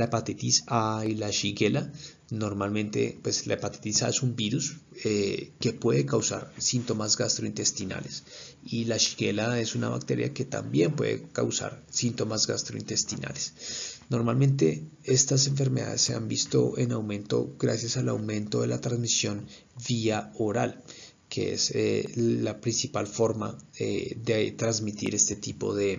la 0.00 0.06
hepatitis 0.06 0.64
A 0.66 1.04
y 1.06 1.14
la 1.14 1.30
Shigella 1.30 1.92
Normalmente, 2.30 3.18
pues 3.20 3.48
la 3.48 3.54
hepatitis 3.54 4.04
A 4.04 4.08
es 4.08 4.22
un 4.22 4.36
virus 4.36 4.76
eh, 5.04 5.50
que 5.58 5.72
puede 5.72 6.06
causar 6.06 6.52
síntomas 6.58 7.16
gastrointestinales 7.16 8.22
y 8.64 8.84
la 8.84 8.98
Shigella 8.98 9.58
es 9.58 9.74
una 9.74 9.88
bacteria 9.88 10.32
que 10.32 10.44
también 10.44 10.92
puede 10.92 11.24
causar 11.32 11.82
síntomas 11.90 12.46
gastrointestinales. 12.46 13.98
Normalmente 14.10 14.84
estas 15.02 15.48
enfermedades 15.48 16.02
se 16.02 16.14
han 16.14 16.28
visto 16.28 16.78
en 16.78 16.92
aumento 16.92 17.56
gracias 17.58 17.96
al 17.96 18.08
aumento 18.08 18.60
de 18.60 18.68
la 18.68 18.80
transmisión 18.80 19.46
vía 19.88 20.32
oral, 20.38 20.84
que 21.28 21.54
es 21.54 21.72
eh, 21.74 22.08
la 22.14 22.60
principal 22.60 23.08
forma 23.08 23.58
eh, 23.76 24.16
de 24.22 24.52
transmitir 24.52 25.16
este 25.16 25.34
tipo 25.34 25.74
de 25.74 25.98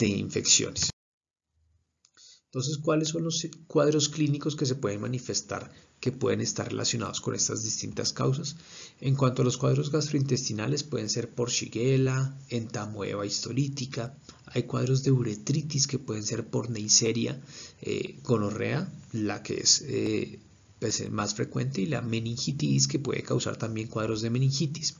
infecciones. 0.00 0.89
Entonces, 2.50 2.78
¿cuáles 2.78 3.10
son 3.10 3.22
los 3.22 3.46
cuadros 3.68 4.08
clínicos 4.08 4.56
que 4.56 4.66
se 4.66 4.74
pueden 4.74 5.00
manifestar 5.00 5.70
que 6.00 6.10
pueden 6.10 6.40
estar 6.40 6.66
relacionados 6.66 7.20
con 7.20 7.36
estas 7.36 7.62
distintas 7.62 8.12
causas? 8.12 8.56
En 9.00 9.14
cuanto 9.14 9.42
a 9.42 9.44
los 9.44 9.56
cuadros 9.56 9.92
gastrointestinales, 9.92 10.82
pueden 10.82 11.08
ser 11.08 11.30
por 11.30 11.50
Shigella, 11.50 12.36
entamoeba 12.48 13.24
histolítica, 13.24 14.18
hay 14.46 14.64
cuadros 14.64 15.04
de 15.04 15.12
uretritis 15.12 15.86
que 15.86 16.00
pueden 16.00 16.24
ser 16.24 16.44
por 16.44 16.70
Neisseria, 16.70 17.40
eh, 17.82 18.18
gonorrea, 18.24 18.92
la 19.12 19.44
que 19.44 19.60
es 19.60 19.82
eh, 19.86 20.40
pues, 20.80 21.08
más 21.08 21.36
frecuente, 21.36 21.82
y 21.82 21.86
la 21.86 22.02
meningitis 22.02 22.88
que 22.88 22.98
puede 22.98 23.22
causar 23.22 23.58
también 23.58 23.86
cuadros 23.86 24.22
de 24.22 24.30
meningitis 24.30 24.96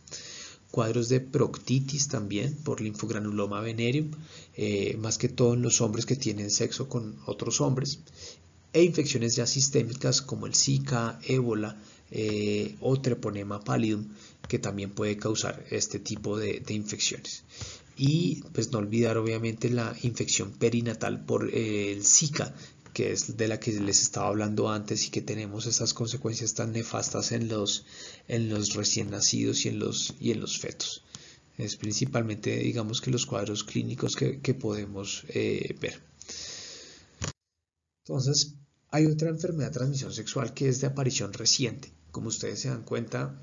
cuadros 0.70 1.08
de 1.08 1.20
proctitis 1.20 2.08
también 2.08 2.54
por 2.64 2.80
linfogranuloma 2.80 3.60
venereum, 3.60 4.10
eh, 4.56 4.96
más 4.98 5.18
que 5.18 5.28
todo 5.28 5.54
en 5.54 5.62
los 5.62 5.80
hombres 5.80 6.06
que 6.06 6.16
tienen 6.16 6.50
sexo 6.50 6.88
con 6.88 7.16
otros 7.26 7.60
hombres, 7.60 8.00
e 8.72 8.82
infecciones 8.82 9.36
ya 9.36 9.46
sistémicas 9.46 10.22
como 10.22 10.46
el 10.46 10.54
Zika, 10.54 11.18
ébola 11.26 11.76
eh, 12.10 12.76
o 12.80 13.00
treponema 13.00 13.62
pallidum, 13.62 14.06
que 14.48 14.58
también 14.58 14.90
puede 14.90 15.16
causar 15.16 15.64
este 15.70 15.98
tipo 15.98 16.38
de, 16.38 16.62
infecciones. 16.68 17.42
Y 17.96 18.42
pues 18.52 18.70
no 18.70 18.78
olvidar 18.78 19.18
obviamente 19.18 19.68
la 19.68 19.94
infección 20.02 20.52
perinatal 20.52 21.24
por 21.24 21.50
eh, 21.52 21.92
el 21.92 22.04
Zika, 22.04 22.54
que 22.92 23.12
es 23.12 23.36
de 23.36 23.48
la 23.48 23.60
que 23.60 23.72
les 23.72 24.02
estaba 24.02 24.28
hablando 24.28 24.70
antes 24.70 25.06
y 25.06 25.10
que 25.10 25.22
tenemos 25.22 25.66
estas 25.66 25.94
consecuencias 25.94 26.54
tan 26.54 26.72
nefastas 26.72 27.32
en 27.32 27.48
los, 27.48 27.84
en 28.28 28.48
los 28.48 28.74
recién 28.74 29.10
nacidos 29.10 29.64
y 29.64 29.68
en 29.68 29.78
los, 29.78 30.14
y 30.20 30.32
en 30.32 30.40
los 30.40 30.58
fetos. 30.58 31.04
Es 31.58 31.76
principalmente, 31.76 32.56
digamos 32.56 33.00
que 33.00 33.10
los 33.10 33.26
cuadros 33.26 33.64
clínicos 33.64 34.16
que, 34.16 34.40
que 34.40 34.54
podemos 34.54 35.24
eh, 35.28 35.76
ver. 35.80 36.00
Entonces, 38.04 38.54
hay 38.90 39.06
otra 39.06 39.28
enfermedad 39.28 39.68
de 39.68 39.74
transmisión 39.74 40.12
sexual 40.12 40.52
que 40.54 40.68
es 40.68 40.80
de 40.80 40.86
aparición 40.88 41.32
reciente. 41.32 41.92
Como 42.10 42.28
ustedes 42.28 42.60
se 42.60 42.70
dan 42.70 42.82
cuenta, 42.82 43.40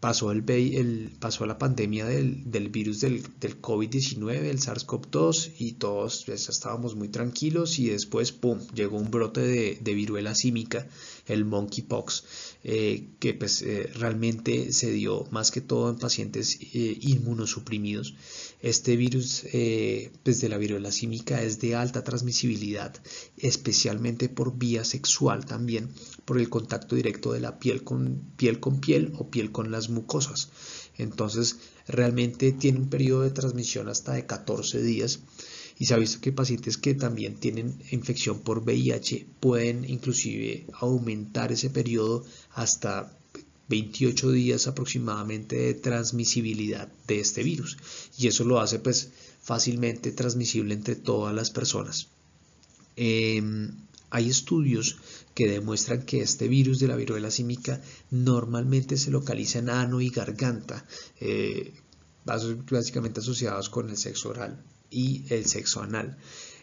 pasó, 0.00 0.32
el, 0.32 0.48
el, 0.48 1.12
pasó 1.20 1.44
la 1.44 1.58
pandemia 1.58 2.06
del, 2.06 2.50
del 2.50 2.70
virus 2.70 3.00
del, 3.00 3.22
del 3.38 3.60
COVID-19, 3.60 4.30
el 4.44 4.58
SARS-CoV-2, 4.58 5.52
y 5.58 5.72
todos 5.72 6.24
pues, 6.24 6.48
estábamos 6.48 6.96
muy 6.96 7.08
tranquilos 7.08 7.78
y 7.78 7.90
después, 7.90 8.32
¡pum!, 8.32 8.60
llegó 8.74 8.96
un 8.96 9.10
brote 9.10 9.42
de, 9.42 9.78
de 9.80 9.94
viruela 9.94 10.34
símica, 10.34 10.88
el 11.26 11.44
monkeypox, 11.44 12.24
eh, 12.64 13.08
que 13.18 13.34
pues 13.34 13.62
eh, 13.62 13.90
realmente 13.94 14.72
se 14.72 14.90
dio 14.90 15.26
más 15.30 15.50
que 15.50 15.60
todo 15.60 15.90
en 15.90 15.98
pacientes 15.98 16.58
eh, 16.72 16.96
inmunosuprimidos. 17.00 18.14
Este 18.62 18.96
virus 18.96 19.46
pues 20.22 20.40
de 20.40 20.48
la 20.48 20.58
viruela 20.58 20.92
símica 20.92 21.42
es 21.42 21.60
de 21.60 21.74
alta 21.74 22.04
transmisibilidad, 22.04 22.94
especialmente 23.38 24.28
por 24.28 24.58
vía 24.58 24.84
sexual 24.84 25.46
también, 25.46 25.88
por 26.26 26.38
el 26.38 26.50
contacto 26.50 26.94
directo 26.94 27.32
de 27.32 27.40
la 27.40 27.58
piel 27.58 27.84
con 27.84 28.20
piel, 28.36 28.60
con 28.60 28.80
piel 28.80 29.12
o 29.16 29.30
piel 29.30 29.50
con 29.50 29.70
las 29.70 29.88
mucosas. 29.88 30.50
Entonces, 30.98 31.56
realmente 31.88 32.52
tiene 32.52 32.80
un 32.80 32.90
periodo 32.90 33.22
de 33.22 33.30
transmisión 33.30 33.88
hasta 33.88 34.12
de 34.12 34.26
14 34.26 34.82
días 34.82 35.20
y 35.78 35.86
se 35.86 35.94
ha 35.94 35.96
visto 35.96 36.20
que 36.20 36.30
pacientes 36.30 36.76
que 36.76 36.94
también 36.94 37.36
tienen 37.36 37.82
infección 37.90 38.40
por 38.40 38.58
VIH 38.58 39.26
pueden 39.40 39.88
inclusive 39.88 40.66
aumentar 40.74 41.52
ese 41.52 41.70
periodo 41.70 42.22
hasta 42.50 43.16
28 43.70 44.32
días 44.32 44.66
aproximadamente 44.66 45.56
de 45.56 45.74
transmisibilidad 45.74 46.88
de 47.06 47.20
este 47.20 47.42
virus 47.42 47.78
y 48.18 48.26
eso 48.26 48.44
lo 48.44 48.60
hace 48.60 48.80
pues 48.80 49.10
fácilmente 49.40 50.12
transmisible 50.12 50.74
entre 50.74 50.96
todas 50.96 51.34
las 51.34 51.50
personas. 51.50 52.08
Em, 52.96 53.70
hay 54.10 54.28
estudios 54.28 54.96
que 55.34 55.48
demuestran 55.48 56.02
que 56.02 56.20
este 56.20 56.48
virus 56.48 56.80
de 56.80 56.88
la 56.88 56.96
viruela 56.96 57.30
símica 57.30 57.80
normalmente 58.10 58.96
se 58.96 59.12
localiza 59.12 59.60
en 59.60 59.70
ano 59.70 60.00
y 60.00 60.10
garganta. 60.10 60.84
Eh, 61.20 61.72
básicamente 62.24 63.20
asociados 63.20 63.70
con 63.70 63.88
el 63.88 63.96
sexo 63.96 64.30
oral 64.30 64.62
y 64.90 65.24
el 65.30 65.46
sexo 65.46 65.80
anal. 65.82 66.18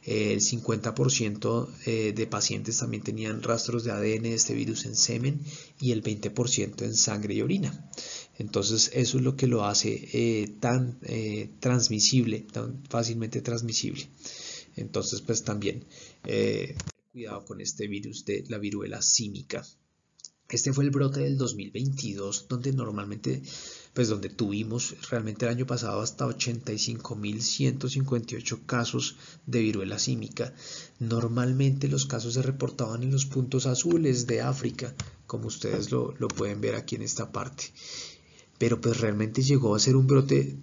El 0.08 0.40
50% 0.40 1.68
eh, 1.86 2.14
de 2.16 2.28
pacientes 2.28 2.78
también 2.78 3.04
tenían 3.04 3.44
rastros 3.44 3.84
de 3.84 3.92
ADN 3.92 4.24
de 4.24 4.34
este 4.36 4.54
virus 4.54 4.86
en 4.86 4.96
semen 4.96 5.42
y 5.82 5.92
el 5.92 6.02
20% 6.02 6.82
en 6.82 6.96
sangre 6.96 7.34
y 7.34 7.42
orina. 7.42 7.92
Entonces 8.38 8.90
eso 8.94 9.18
es 9.18 9.24
lo 9.26 9.36
que 9.36 9.48
lo 9.48 9.66
hace 9.66 10.08
eh, 10.14 10.48
tan 10.62 10.98
eh, 11.04 11.50
transmisible, 11.60 12.40
tan 12.40 12.86
fácilmente 12.86 13.42
transmisible. 13.42 14.08
Entonces 14.78 15.20
pues 15.20 15.44
también 15.44 15.84
cuidado 17.12 17.44
con 17.44 17.60
este 17.60 17.88
virus 17.88 18.24
de 18.24 18.46
la 18.48 18.60
viruela 18.60 19.02
símica. 19.02 19.66
Este 20.50 20.72
fue 20.72 20.86
el 20.86 20.92
brote 20.92 21.20
del 21.20 21.38
2022, 21.38 22.48
donde 22.48 22.72
normalmente, 22.72 23.42
pues 23.98 24.08
donde 24.10 24.30
tuvimos 24.30 24.96
realmente 25.10 25.46
el 25.46 25.52
año 25.52 25.66
pasado 25.66 26.02
hasta 26.02 26.28
85.158 26.28 28.60
casos 28.68 29.16
de 29.48 29.62
viruela 29.62 29.98
símica. 29.98 30.54
Normalmente 31.00 31.88
los 31.88 32.06
casos 32.06 32.36
se 32.36 32.44
reportaban 32.44 33.02
en 33.02 33.10
los 33.10 33.26
puntos 33.26 33.66
azules 33.66 34.28
de 34.28 34.42
África, 34.42 34.94
como 35.26 35.48
ustedes 35.48 35.90
lo, 35.90 36.14
pueden 36.28 36.62
ver 36.62 36.76
aquí 36.76 36.94
en 36.94 37.02
esta 37.02 37.32
parte. 37.32 37.74
Pero 38.60 38.80
pues 38.80 39.00
realmente 39.00 39.42
llegó 39.42 39.74
a 39.74 39.80
ser 39.80 39.96
un 39.96 40.06
brote 40.06 40.60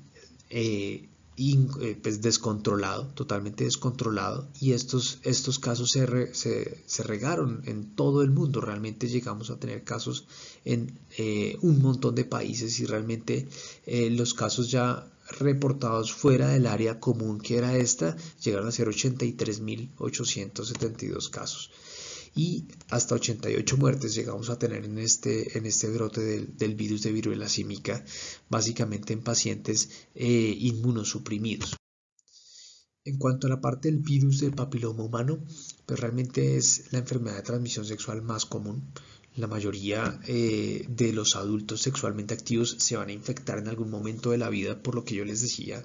eh, 0.50 1.08
eh, 1.36 1.98
pues 2.00 2.22
descontrolado, 2.22 3.08
totalmente 3.08 3.64
descontrolado, 3.64 4.48
y 4.60 4.70
estos, 4.72 5.18
estos 5.22 5.58
casos 5.58 5.90
se, 5.90 6.32
se, 6.34 7.02
regaron 7.02 7.62
en 7.66 7.96
todo 7.96 8.22
el 8.22 8.30
mundo. 8.30 8.60
Realmente 8.60 9.08
llegamos 9.08 9.50
a 9.50 9.58
tener 9.58 9.82
casos 9.82 10.26
en 10.64 10.96
eh, 11.18 11.58
un 11.60 11.82
montón 11.82 12.14
de 12.14 12.24
países 12.24 12.78
y 12.78 12.86
realmente 12.86 13.48
eh, 13.86 14.10
los 14.10 14.34
casos 14.34 14.70
ya 14.70 15.10
reportados 15.38 16.12
fuera 16.12 16.48
del 16.48 16.66
área 16.66 17.00
común 17.00 17.40
que 17.40 17.56
era 17.56 17.78
esta 17.78 18.14
llegaron 18.42 18.68
a 18.68 18.72
ser 18.72 18.88
83.872 18.88 21.30
casos 21.30 21.70
y 22.34 22.66
hasta 22.90 23.14
88 23.14 23.76
muertes 23.76 24.14
llegamos 24.14 24.50
a 24.50 24.58
tener 24.58 24.84
en 24.84 24.98
este, 24.98 25.56
en 25.56 25.66
este 25.66 25.88
brote 25.88 26.20
del, 26.20 26.74
virus 26.74 27.02
de 27.02 27.12
viruela 27.12 27.48
símica, 27.48 28.04
básicamente 28.48 29.12
en 29.12 29.22
pacientes 29.22 29.90
eh, 30.14 30.56
inmunosuprimidos. 30.58 31.76
En 33.04 33.18
cuanto 33.18 33.46
a 33.46 33.50
la 33.50 33.60
parte 33.60 33.90
del 33.90 34.00
virus 34.00 34.40
del 34.40 34.52
papiloma 34.52 35.04
humano, 35.04 35.44
pues 35.84 36.00
realmente 36.00 36.56
es 36.56 36.90
la 36.90 37.00
enfermedad 37.00 37.36
de 37.36 37.42
transmisión 37.42 37.84
sexual 37.84 38.22
más 38.22 38.46
común. 38.46 38.82
La 39.36 39.46
mayoría 39.46 40.20
eh, 40.26 40.86
de 40.88 41.12
los 41.12 41.36
adultos 41.36 41.82
sexualmente 41.82 42.34
activos 42.34 42.76
se 42.78 42.96
van 42.96 43.10
a 43.10 43.12
infectar 43.12 43.58
en 43.58 43.68
algún 43.68 43.90
momento 43.90 44.30
de 44.30 44.38
la 44.38 44.48
vida, 44.48 44.82
por 44.82 44.94
lo 44.94 45.04
que 45.04 45.16
yo 45.16 45.24
les 45.24 45.42
decía 45.42 45.84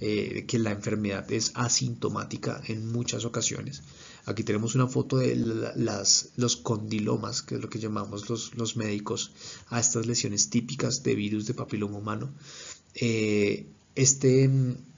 eh, 0.00 0.44
que 0.46 0.58
la 0.58 0.72
enfermedad 0.72 1.30
es 1.30 1.52
asintomática 1.54 2.60
en 2.66 2.90
muchas 2.90 3.24
ocasiones. 3.24 3.82
Aquí 4.26 4.42
tenemos 4.42 4.74
una 4.74 4.88
foto 4.88 5.18
de 5.18 5.36
las, 5.36 6.30
los 6.36 6.56
condilomas, 6.56 7.42
que 7.42 7.54
es 7.54 7.60
lo 7.60 7.70
que 7.70 7.78
llamamos 7.78 8.28
los, 8.28 8.76
médicos 8.76 9.30
a 9.68 9.78
estas 9.78 10.06
lesiones 10.06 10.50
típicas 10.50 11.04
de 11.04 11.14
virus 11.14 11.46
de 11.46 11.54
papiloma 11.54 11.98
humano. 11.98 12.34
Eh, 12.96 13.66
este, 13.94 14.50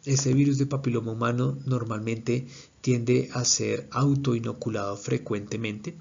este 0.07 0.33
virus 0.33 0.57
de 0.57 0.65
papiloma 0.65 1.13
humano 1.13 1.59
normalmente 1.67 2.47
tiende 2.81 3.29
a 3.35 3.45
ser 3.45 3.87
autoinoculado 3.91 4.97
frecuentemente. 4.97 5.95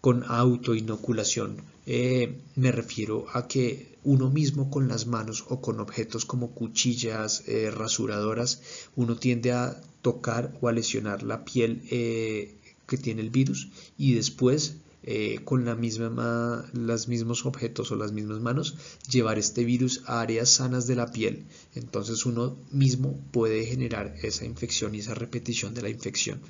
Con 0.00 0.24
autoinoculación. 0.26 1.56
Eh, 1.86 2.38
me 2.56 2.70
refiero 2.72 3.26
a 3.32 3.48
que 3.48 3.96
uno 4.04 4.30
mismo 4.30 4.70
con 4.70 4.88
las 4.88 5.06
manos 5.06 5.44
o 5.48 5.60
con 5.60 5.80
objetos 5.80 6.24
como 6.24 6.52
cuchillas, 6.52 7.44
eh, 7.46 7.70
rasuradoras, 7.70 8.62
uno 8.94 9.16
tiende 9.16 9.52
a 9.52 9.80
tocar 10.02 10.56
o 10.60 10.68
a 10.68 10.72
lesionar 10.72 11.22
la 11.22 11.44
piel 11.44 11.82
que 11.88 12.96
tiene 12.96 13.20
el 13.20 13.30
virus 13.30 13.68
y 13.96 14.14
después 14.14 14.76
eh, 15.10 15.40
con 15.42 15.64
la 15.64 15.74
misma, 15.74 16.68
los 16.74 17.08
mismos 17.08 17.46
objetos 17.46 17.90
o 17.90 17.96
las 17.96 18.12
mismas 18.12 18.40
manos 18.40 18.74
llevar 19.10 19.38
este 19.38 19.64
virus 19.64 20.02
a 20.04 20.20
áreas 20.20 20.50
sanas 20.50 20.86
de 20.86 20.96
la 20.96 21.10
piel. 21.10 21.46
Entonces 21.74 22.26
uno 22.26 22.58
mismo 22.72 23.18
puede 23.30 23.64
generar 23.64 24.14
esa 24.22 24.44
infección 24.44 24.94
y 24.94 24.98
esa 24.98 25.14
repetición 25.14 25.72
de 25.72 25.80
la 25.80 25.88
infección. 25.88 26.42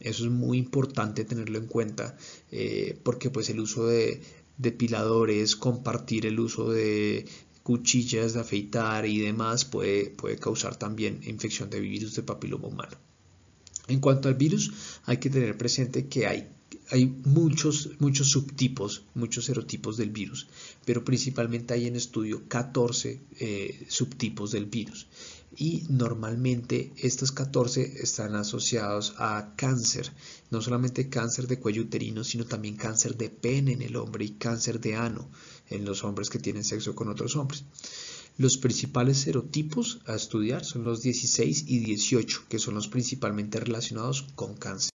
Eso 0.00 0.24
es 0.24 0.30
muy 0.30 0.56
importante 0.56 1.26
tenerlo 1.26 1.58
en 1.58 1.66
cuenta 1.66 2.16
eh, 2.50 2.98
porque 3.02 3.28
pues 3.28 3.50
el 3.50 3.60
uso 3.60 3.86
de 3.86 4.22
depiladores, 4.56 5.54
compartir 5.54 6.24
el 6.24 6.40
uso 6.40 6.70
de 6.70 7.26
cuchillas 7.62 8.32
de 8.32 8.40
afeitar 8.40 9.04
y 9.04 9.18
demás 9.18 9.66
puede, 9.66 10.08
puede 10.08 10.38
causar 10.38 10.76
también 10.76 11.20
infección 11.26 11.68
de 11.68 11.80
virus 11.80 12.14
de 12.14 12.22
papiloma 12.22 12.68
humano. 12.68 12.96
En 13.86 14.00
cuanto 14.00 14.28
al 14.28 14.34
virus, 14.34 14.72
hay 15.04 15.18
que 15.18 15.28
tener 15.28 15.58
presente 15.58 16.08
que 16.08 16.26
hay, 16.26 16.48
hay 16.90 17.06
muchos, 17.24 17.90
muchos 17.98 18.30
subtipos, 18.30 19.02
muchos 19.14 19.44
serotipos 19.44 19.96
del 19.96 20.10
virus, 20.10 20.46
pero 20.84 21.04
principalmente 21.04 21.74
hay 21.74 21.86
en 21.86 21.96
estudio 21.96 22.42
14 22.48 23.20
eh, 23.40 23.86
subtipos 23.88 24.52
del 24.52 24.66
virus. 24.66 25.06
Y 25.56 25.84
normalmente 25.88 26.92
estos 26.98 27.32
14 27.32 28.02
están 28.02 28.36
asociados 28.36 29.14
a 29.18 29.54
cáncer, 29.56 30.12
no 30.50 30.60
solamente 30.60 31.08
cáncer 31.08 31.46
de 31.46 31.58
cuello 31.58 31.82
uterino, 31.82 32.22
sino 32.22 32.44
también 32.44 32.76
cáncer 32.76 33.16
de 33.16 33.28
pene 33.28 33.72
en 33.72 33.82
el 33.82 33.96
hombre 33.96 34.24
y 34.24 34.30
cáncer 34.30 34.80
de 34.80 34.94
ano 34.94 35.28
en 35.68 35.84
los 35.84 36.04
hombres 36.04 36.30
que 36.30 36.38
tienen 36.38 36.64
sexo 36.64 36.94
con 36.94 37.08
otros 37.08 37.34
hombres. 37.36 37.64
Los 38.36 38.56
principales 38.56 39.18
serotipos 39.18 39.98
a 40.06 40.14
estudiar 40.14 40.64
son 40.64 40.84
los 40.84 41.02
16 41.02 41.64
y 41.66 41.80
18, 41.80 42.44
que 42.48 42.60
son 42.60 42.74
los 42.74 42.86
principalmente 42.86 43.58
relacionados 43.58 44.26
con 44.36 44.54
cáncer. 44.54 44.97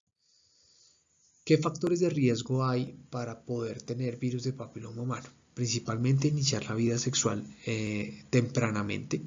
¿Qué 1.50 1.58
factores 1.58 1.98
de 1.98 2.10
riesgo 2.10 2.64
hay 2.64 2.94
para 3.10 3.40
poder 3.40 3.82
tener 3.82 4.18
virus 4.18 4.44
de 4.44 4.52
papiloma 4.52 5.02
humano? 5.02 5.26
Principalmente 5.52 6.28
iniciar 6.28 6.64
la 6.66 6.76
vida 6.76 6.96
sexual 6.96 7.44
eh, 7.66 8.22
tempranamente, 8.30 9.22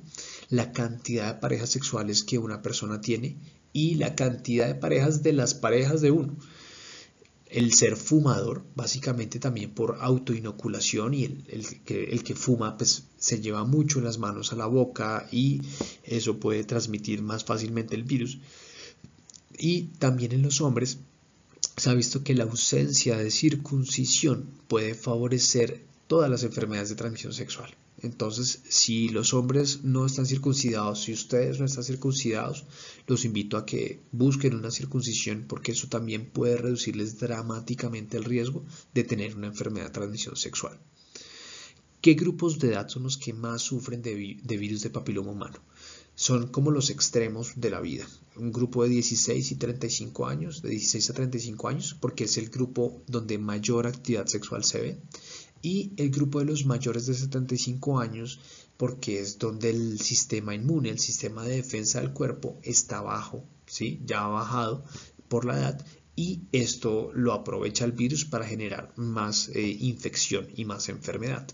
la 0.48 0.72
cantidad 0.72 1.34
de 1.34 1.42
parejas 1.42 1.72
sexuales 1.72 2.24
que 2.24 2.38
una 2.38 2.62
persona 2.62 3.02
tiene 3.02 3.36
y 3.74 3.96
la 3.96 4.16
cantidad 4.16 4.68
de 4.68 4.76
parejas 4.76 5.22
de 5.22 5.34
las 5.34 5.54
parejas 5.54 6.00
de 6.00 6.12
uno 6.12 6.38
el 7.50 7.74
ser 7.74 7.98
fumador, 7.98 8.64
básicamente 8.74 9.38
también 9.38 9.72
por 9.72 9.98
autoinoculación 10.00 11.14
y 11.14 11.26
el, 11.26 11.84
que, 11.84 12.06
el, 12.06 12.24
que, 12.24 12.36
fuma 12.36 12.78
pues 12.78 13.04
se 13.18 13.42
lleva 13.42 13.66
mucho 13.66 14.00
las 14.00 14.18
manos 14.18 14.54
a 14.54 14.56
la 14.56 14.68
boca 14.68 15.28
y 15.30 15.60
eso 16.06 16.40
puede 16.40 16.64
transmitir 16.64 17.22
más 17.22 17.44
fácilmente 17.44 17.96
el 17.96 18.04
virus. 18.04 18.38
Y 19.58 19.90
también 20.00 20.32
en 20.32 20.42
los 20.42 20.62
hombres 20.62 21.00
se 21.78 21.90
ha 21.90 21.94
visto 21.94 22.24
que 22.24 22.36
la 22.36 22.44
ausencia 22.44 23.18
de 23.18 23.32
circuncisión 23.32 24.50
puede 24.68 24.94
favorecer 24.94 25.86
todas 26.08 26.30
las 26.30 26.44
enfermedades 26.44 26.90
de 26.90 26.96
transmisión 26.96 27.34
sexual. 27.34 27.76
Entonces, 28.04 28.62
si 28.68 29.08
los 29.10 29.34
hombres 29.34 29.84
no 29.84 30.06
están 30.06 30.26
circuncidados, 30.26 31.04
si 31.04 31.14
ustedes 31.14 31.60
no 31.60 31.66
están 31.66 31.86
circuncidados, 31.86 32.66
los 33.08 33.24
invito 33.24 33.56
a 33.56 33.66
que 33.66 34.02
busquen 34.12 34.56
una 34.56 34.72
circuncisión 34.72 35.46
porque 35.48 35.72
eso 35.72 35.88
también 35.88 36.26
puede 36.26 36.58
reducirles 36.58 37.18
dramáticamente 37.18 38.18
el 38.18 38.26
riesgo 38.26 38.66
de 38.94 39.06
tener 39.06 39.36
una 39.36 39.48
enfermedad 39.48 39.86
de 39.86 39.94
transmisión 39.94 40.36
sexual. 40.36 40.78
¿Qué 42.02 42.16
grupos 42.16 42.60
de 42.60 42.74
edad 42.74 42.90
son 42.90 43.04
los 43.04 43.18
que 43.18 43.32
más 43.32 43.62
sufren 43.62 44.02
de, 44.02 44.14
virus 44.14 44.82
de 44.82 44.90
papiloma 44.90 45.32
humano? 45.32 45.60
Son 46.16 46.48
como 46.48 46.72
los 46.72 46.90
extremos 46.90 47.54
de 47.56 47.70
la 47.70 47.82
vida. 47.82 48.08
Un 48.36 48.52
grupo 48.52 48.84
de 48.84 48.90
16 48.90 49.52
y 49.52 49.56
35 49.56 50.28
años, 50.28 50.62
de 50.62 50.70
16 50.70 51.10
a 51.10 51.14
35 51.14 51.68
años, 51.68 51.96
porque 52.00 52.26
es 52.26 52.38
el 52.38 52.50
grupo 52.50 53.02
donde 53.08 53.38
mayor 53.38 53.88
actividad 53.88 54.28
sexual 54.28 54.64
se 54.64 54.82
ve 54.82 55.00
y 55.64 55.94
el 55.96 56.12
grupo 56.12 56.40
de 56.40 56.46
los 56.46 56.66
mayores 56.66 57.08
de 57.08 57.16
75 57.16 58.00
años 58.00 58.40
porque 58.78 59.20
es 59.20 59.40
donde 59.40 59.70
el 59.70 60.00
sistema 60.00 60.54
inmune, 60.54 60.90
el 60.90 61.00
sistema 61.00 61.44
de 61.46 61.56
defensa 61.56 62.02
del 62.02 62.12
cuerpo 62.12 62.60
está 62.64 63.02
bajo, 63.02 63.46
¿sí? 63.66 64.02
ya 64.06 64.26
ha 64.26 64.28
bajado 64.28 64.84
por 65.30 65.46
la 65.46 65.58
edad 65.58 65.86
y 66.16 66.42
esto 66.52 67.12
lo 67.14 67.32
aprovecha 67.34 67.86
el 67.86 67.94
virus 67.94 68.26
para 68.26 68.46
generar 68.46 68.94
más 68.98 69.50
eh, 69.50 69.62
infección 69.80 70.48
y 70.56 70.66
más 70.66 70.90
enfermedad. 70.90 71.48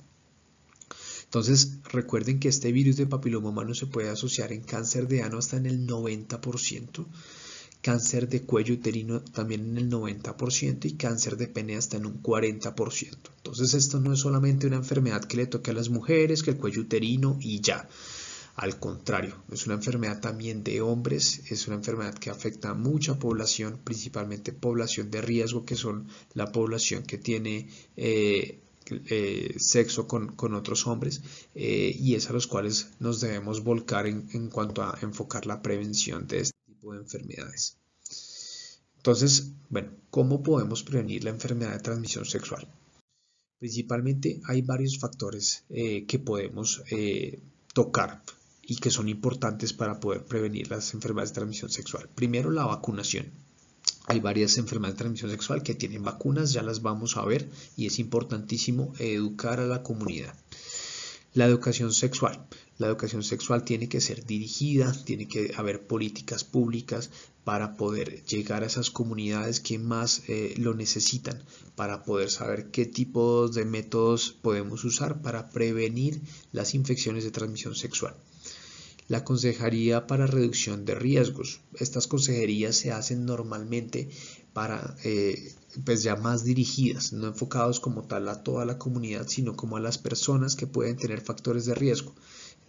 Entonces 1.29 1.77
recuerden 1.83 2.39
que 2.39 2.49
este 2.49 2.71
virus 2.71 2.97
de 2.97 3.05
papiloma 3.05 3.49
humano 3.49 3.75
se 3.75 3.85
puede 3.85 4.09
asociar 4.09 4.51
en 4.51 4.63
cáncer 4.63 5.07
de 5.07 5.21
ano 5.21 5.37
hasta 5.37 5.57
en 5.57 5.67
el 5.67 5.85
90%, 5.85 7.05
cáncer 7.83 8.27
de 8.27 8.41
cuello 8.41 8.73
uterino 8.73 9.21
también 9.21 9.61
en 9.69 9.77
el 9.77 9.91
90% 9.91 10.85
y 10.85 10.93
cáncer 10.93 11.37
de 11.37 11.47
pene 11.47 11.77
hasta 11.77 11.97
en 11.97 12.07
un 12.07 12.23
40%. 12.23 13.17
Entonces 13.37 13.75
esto 13.75 13.99
no 13.99 14.11
es 14.13 14.21
solamente 14.21 14.65
una 14.65 14.77
enfermedad 14.77 15.23
que 15.23 15.37
le 15.37 15.45
toque 15.45 15.69
a 15.69 15.75
las 15.75 15.89
mujeres, 15.89 16.41
que 16.41 16.49
el 16.49 16.57
cuello 16.57 16.81
uterino 16.81 17.37
y 17.39 17.61
ya. 17.61 17.87
Al 18.55 18.79
contrario, 18.79 19.35
es 19.51 19.67
una 19.67 19.75
enfermedad 19.75 20.19
también 20.21 20.63
de 20.63 20.81
hombres, 20.81 21.43
es 21.51 21.67
una 21.67 21.75
enfermedad 21.75 22.15
que 22.15 22.31
afecta 22.31 22.71
a 22.71 22.73
mucha 22.73 23.19
población, 23.19 23.79
principalmente 23.83 24.51
población 24.51 25.11
de 25.11 25.21
riesgo, 25.21 25.63
que 25.63 25.75
son 25.75 26.07
la 26.33 26.51
población 26.51 27.03
que 27.03 27.19
tiene 27.19 27.69
eh, 27.95 28.61
eh, 28.91 29.55
sexo 29.57 30.07
con, 30.07 30.53
otros 30.53 30.87
hombres 30.87 31.21
eh, 31.55 31.95
y 31.97 32.15
es 32.15 32.29
a 32.29 32.33
los 32.33 32.47
cuales 32.47 32.89
nos 32.99 33.21
debemos 33.21 33.63
volcar 33.63 34.07
en, 34.07 34.27
en 34.33 34.49
cuanto 34.49 34.83
a 34.83 34.97
enfocar 35.01 35.45
la 35.45 35.61
prevención 35.61 36.27
de 36.27 36.41
este 36.41 36.57
tipo 36.65 36.93
de 36.93 36.99
enfermedades. 36.99 37.77
Entonces, 38.97 39.51
bueno, 39.69 39.91
¿cómo 40.09 40.43
podemos 40.43 40.83
prevenir 40.83 41.23
la 41.23 41.29
enfermedad 41.29 41.73
de 41.73 41.79
transmisión 41.79 42.25
sexual? 42.25 42.67
Principalmente 43.59 44.41
hay 44.45 44.61
varios 44.61 44.99
factores 44.99 45.65
eh, 45.69 46.05
que 46.05 46.19
podemos 46.19 46.83
tocar 47.73 48.23
y 48.61 48.75
que 48.77 48.91
son 48.91 49.09
importantes 49.09 49.73
para 49.73 49.99
poder 49.99 50.25
prevenir 50.25 50.69
las 50.69 50.93
enfermedades 50.93 51.31
de 51.31 51.35
transmisión 51.35 51.69
sexual. 51.69 52.09
Primero, 52.13 52.51
la 52.51 52.65
vacunación. 52.65 53.31
Hay 54.11 54.21
varias 54.21 54.57
enfermedades 54.57 54.95
de 54.95 55.03
transmisión 55.03 55.29
sexual 55.29 55.61
que 55.61 55.75
tienen 55.75 56.01
vacunas, 56.01 56.51
ya 56.51 56.63
las 56.63 56.81
vamos 56.81 57.15
a 57.15 57.23
ver 57.25 57.47
y 57.77 57.85
es 57.85 57.99
importantísimo 57.99 58.91
educar 58.97 59.59
a 59.59 59.67
la 59.67 59.83
comunidad. 59.83 60.33
La 61.35 61.45
educación 61.45 61.93
sexual. 61.93 62.43
La 62.79 62.87
educación 62.87 63.21
sexual 63.21 63.63
tiene 63.63 63.87
que 63.87 64.01
ser 64.01 64.25
dirigida, 64.25 64.91
tiene 65.05 65.27
que 65.27 65.53
haber 65.55 65.85
políticas 65.85 66.43
públicas 66.43 67.11
para 67.43 67.77
poder 67.77 68.25
llegar 68.25 68.63
a 68.63 68.65
esas 68.65 68.89
comunidades 68.89 69.59
que 69.59 69.77
más 69.77 70.23
eh, 70.27 70.55
lo 70.57 70.73
necesitan, 70.73 71.43
para 71.75 72.03
poder 72.03 72.31
saber 72.31 72.71
qué 72.71 72.87
tipos 72.87 73.53
de 73.53 73.65
métodos 73.65 74.31
podemos 74.41 74.85
usar 74.85 75.21
para 75.21 75.51
prevenir 75.51 76.19
las 76.51 76.73
infecciones 76.73 77.25
de 77.25 77.29
transmisión 77.29 77.75
sexual 77.75 78.15
la 79.09 79.23
Consejería 79.23 80.07
para 80.07 80.27
Reducción 80.27 80.85
de 80.85 80.95
Riesgos. 80.95 81.61
Estas 81.73 82.07
consejerías 82.07 82.75
se 82.75 82.91
hacen 82.91 83.25
normalmente 83.25 84.07
para, 84.53 84.95
eh, 85.03 85.53
pues 85.83 86.03
ya 86.03 86.15
más 86.15 86.43
dirigidas, 86.43 87.11
no 87.11 87.27
enfocados 87.27 87.79
como 87.79 88.03
tal 88.03 88.29
a 88.29 88.43
toda 88.43 88.65
la 88.65 88.77
comunidad, 88.77 89.27
sino 89.27 89.55
como 89.55 89.77
a 89.77 89.81
las 89.81 89.97
personas 89.97 90.55
que 90.55 90.67
pueden 90.67 90.95
tener 90.95 91.21
factores 91.21 91.65
de 91.65 91.75
riesgo 91.75 92.13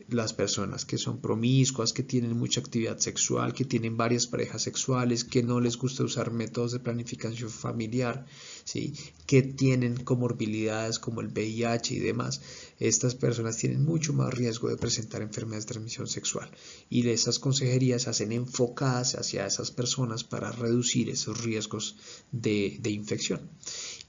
las 0.09 0.33
personas 0.33 0.85
que 0.85 0.99
son 0.99 1.21
promiscuas, 1.21 1.93
que 1.93 2.03
tienen 2.03 2.37
mucha 2.37 2.61
actividad 2.61 2.99
sexual, 2.99 3.53
que 3.53 3.65
tienen 3.65 3.97
varias 3.97 4.27
parejas 4.27 4.63
sexuales, 4.63 5.25
que 5.25 5.43
no 5.43 5.61
les 5.61 5.77
gusta 5.77 6.03
usar 6.05 6.31
métodos 6.31 6.73
de 6.73 6.81
planificación 6.81 7.51
familiar, 7.51 8.27
¿sí? 8.71 8.95
que 9.27 9.43
tienen 9.43 9.97
comorbilidades 9.97 10.99
como 10.99 11.21
el 11.21 11.29
VIH 11.29 11.95
y 11.95 11.99
demás, 11.99 12.41
estas 12.79 13.15
personas 13.15 13.57
tienen 13.57 13.85
mucho 13.85 14.13
más 14.13 14.33
riesgo 14.33 14.69
de 14.69 14.77
presentar 14.77 15.23
enfermedades 15.23 15.67
de 15.67 15.73
transmisión 15.73 16.07
sexual. 16.07 16.51
Y 16.89 17.09
esas 17.09 17.39
consejerías 17.39 18.03
se 18.03 18.11
hacen 18.11 18.33
enfocadas 18.33 19.15
hacia 19.15 19.47
esas 19.47 19.71
personas 19.71 20.25
para 20.25 20.53
reducir 20.53 21.11
esos 21.11 21.43
riesgos 21.43 21.97
de, 22.33 22.79
de 22.81 22.91
infección 22.91 23.51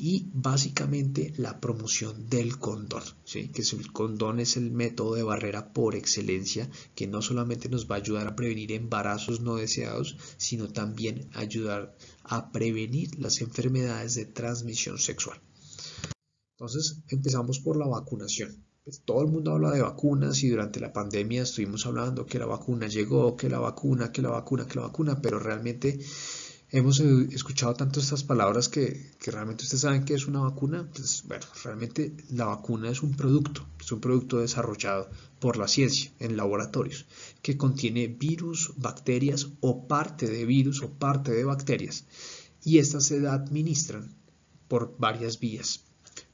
y 0.03 0.25
básicamente 0.33 1.31
la 1.37 1.59
promoción 1.59 2.27
del 2.27 2.57
condón, 2.57 3.03
¿sí? 3.23 3.49
que 3.49 3.61
el 3.61 3.91
condón 3.91 4.39
es 4.39 4.57
el 4.57 4.71
método 4.71 5.13
de 5.13 5.21
barrera 5.21 5.73
por 5.73 5.95
excelencia 5.95 6.67
que 6.95 7.05
no 7.05 7.21
solamente 7.21 7.69
nos 7.69 7.89
va 7.89 7.95
a 7.95 7.99
ayudar 7.99 8.27
a 8.27 8.35
prevenir 8.35 8.71
embarazos 8.71 9.41
no 9.41 9.57
deseados, 9.57 10.17
sino 10.37 10.69
también 10.69 11.29
ayudar 11.33 11.95
a 12.23 12.51
prevenir 12.51 13.19
las 13.19 13.41
enfermedades 13.41 14.15
de 14.15 14.25
transmisión 14.25 14.97
sexual. 14.97 15.39
Entonces 16.57 16.97
empezamos 17.09 17.59
por 17.59 17.77
la 17.77 17.87
vacunación. 17.87 18.63
Pues, 18.83 19.03
todo 19.05 19.21
el 19.21 19.27
mundo 19.27 19.51
habla 19.51 19.71
de 19.71 19.81
vacunas 19.81 20.43
y 20.43 20.49
durante 20.49 20.79
la 20.79 20.91
pandemia 20.91 21.43
estuvimos 21.43 21.85
hablando 21.85 22.25
que 22.25 22.39
la 22.39 22.45
vacuna 22.45 22.87
llegó, 22.87 23.37
que 23.37 23.47
la 23.47 23.59
vacuna, 23.59 24.11
que 24.11 24.21
la 24.21 24.29
vacuna, 24.29 24.67
que 24.67 24.75
la 24.75 24.87
vacuna, 24.87 25.21
pero 25.21 25.39
realmente 25.39 25.99
hemos 26.71 27.01
escuchado 27.01 27.73
tanto 27.73 27.99
estas 27.99 28.23
palabras 28.23 28.69
que, 28.69 29.11
realmente 29.25 29.63
ustedes 29.63 29.81
saben 29.81 30.05
que 30.05 30.13
es 30.13 30.25
una 30.25 30.39
vacuna. 30.39 30.89
Pues 30.93 31.23
bueno, 31.27 31.45
realmente 31.63 32.15
la 32.29 32.45
vacuna 32.45 32.89
es 32.89 33.03
un 33.03 33.13
producto, 33.13 33.65
es 33.79 33.91
un 33.91 33.99
producto 33.99 34.39
desarrollado 34.39 35.09
por 35.39 35.57
la 35.57 35.67
ciencia 35.67 36.11
en 36.19 36.37
laboratorios 36.37 37.05
que 37.41 37.57
contiene 37.57 38.07
virus, 38.07 38.73
bacterias 38.77 39.49
o 39.59 39.87
parte 39.87 40.27
de 40.27 40.45
virus 40.45 40.81
o 40.81 40.91
parte 40.91 41.31
de 41.31 41.43
bacterias. 41.43 42.05
Y 42.63 42.77
estas 42.77 43.05
se 43.05 43.27
administran 43.27 44.15
por 44.67 44.95
varias 44.97 45.39
vías, 45.39 45.83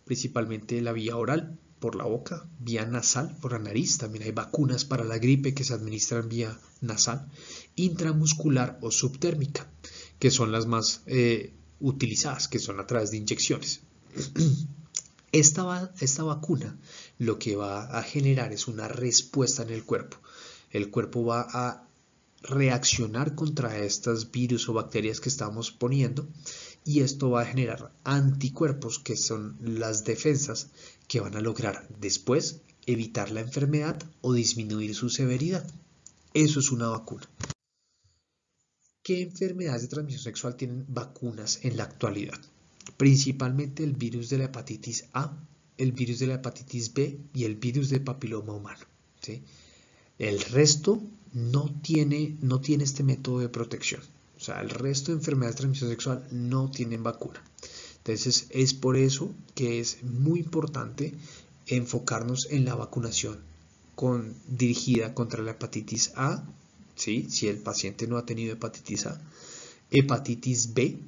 principalmente 0.05 0.81
la 0.81 0.91
vía 0.91 1.17
oral, 1.17 1.57
por 1.79 1.95
la 1.95 2.03
boca, 2.03 2.47
vía 2.59 2.85
nasal, 2.85 3.35
por 3.41 3.53
la 3.53 3.59
nariz. 3.59 3.97
También 3.97 4.23
hay 4.23 4.31
vacunas 4.31 4.85
para 4.85 5.03
la 5.03 5.17
gripe 5.17 5.53
que 5.53 5.63
se 5.63 5.73
administran 5.73 6.29
vía 6.29 6.59
nasal, 6.81 7.27
intramuscular 7.75 8.77
o 8.81 8.91
subtérmica 8.91 9.67
que 10.19 10.31
son 10.31 10.51
las 10.51 10.65
más 10.65 11.01
eh, 11.05 11.53
utilizadas, 11.79 12.47
que 12.47 12.59
son 12.59 12.79
a 12.79 12.87
través 12.87 13.11
de 13.11 13.17
inyecciones. 13.17 13.81
Esta, 15.33 15.91
esta 15.99 16.23
vacuna 16.23 16.79
lo 17.19 17.37
que 17.37 17.57
va 17.57 17.83
a 17.99 18.01
generar 18.01 18.53
es 18.53 18.69
una 18.69 18.87
respuesta 18.87 19.61
en 19.61 19.69
el 19.69 19.83
cuerpo. 19.83 20.17
El 20.71 20.89
cuerpo 20.89 21.25
va 21.25 21.45
a 21.51 21.87
reaccionar 22.41 23.35
contra 23.35 23.77
estas 23.77 24.31
virus 24.31 24.69
o 24.69 24.73
bacterias 24.73 25.19
que 25.19 25.29
estamos 25.29 25.71
poniendo 25.71 26.27
y 26.85 27.01
esto 27.01 27.29
va 27.29 27.41
a 27.41 27.45
generar 27.45 27.91
anticuerpos 28.05 28.99
que 28.99 29.17
son 29.17 29.57
las 29.61 30.05
defensas 30.05 30.69
que 31.07 31.19
van 31.19 31.35
a 31.35 31.41
lograr 31.41 31.87
después 31.99 32.61
evitar 32.85 33.29
la 33.31 33.41
enfermedad 33.41 34.01
o 34.21 34.33
disminuir 34.33 34.95
su 34.95 35.09
severidad. 35.09 35.69
Eso 36.33 36.59
es 36.59 36.71
una 36.71 36.87
vacuna. 36.87 37.27
¿Qué 39.07 39.21
enfermedades 39.21 39.83
de 39.83 39.87
transmisión 39.87 40.21
sexual 40.21 40.57
tienen 40.57 40.83
vacunas 40.89 41.59
en 41.63 41.77
la 41.77 41.83
actualidad? 41.83 42.37
Principalmente 42.97 43.85
el 43.85 43.93
virus 43.93 44.27
de 44.27 44.37
la 44.37 44.43
hepatitis 44.43 45.05
A, 45.13 45.31
el 45.77 45.93
virus 45.93 46.19
de 46.19 46.27
la 46.27 46.33
hepatitis 46.33 46.93
B 46.93 47.17
y 47.33 47.45
el 47.45 47.55
virus 47.55 47.87
de 47.87 48.01
papiloma 48.01 48.51
humano. 48.51 48.85
El 50.19 50.41
resto 50.41 51.01
no 51.31 51.73
tiene, 51.81 52.35
no 52.41 52.59
tiene 52.59 52.83
este 52.83 53.03
método 53.03 53.39
de 53.39 53.47
protección. 53.47 54.01
O 54.35 54.41
sea, 54.41 54.59
el 54.59 54.71
resto 54.71 55.13
de 55.13 55.19
enfermedades 55.19 55.55
de 55.55 55.59
transmisión 55.59 55.89
sexual 55.89 56.27
no 56.31 56.69
tienen 56.69 57.01
vacuna. 57.01 57.41
Entonces, 57.99 58.47
es 58.49 58.73
por 58.73 58.97
eso 58.97 59.33
que 59.55 59.79
es 59.79 60.03
muy 60.03 60.41
importante 60.41 61.13
enfocarnos 61.67 62.49
en 62.51 62.65
la 62.65 62.75
vacunación 62.75 63.39
con, 63.95 64.35
dirigida 64.49 65.13
contra 65.13 65.43
la 65.43 65.51
hepatitis 65.51 66.11
A, 66.17 66.43
si 66.97 67.47
el 67.47 67.59
paciente 67.59 68.07
no 68.07 68.17
ha 68.17 68.25
tenido 68.25 68.53
hepatitis 68.53 69.05
A, 69.05 69.21
hepatitis 69.91 70.73
B 70.73 70.99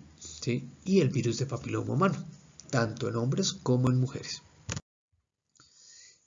y 0.85 0.99
el 1.01 1.09
virus 1.09 1.37
de 1.39 1.45
papiloma 1.45 1.93
humano, 1.93 2.25
tanto 2.69 3.09
en 3.09 3.15
hombres 3.15 3.53
como 3.53 3.89
en 3.89 3.99
mujeres. 3.99 4.41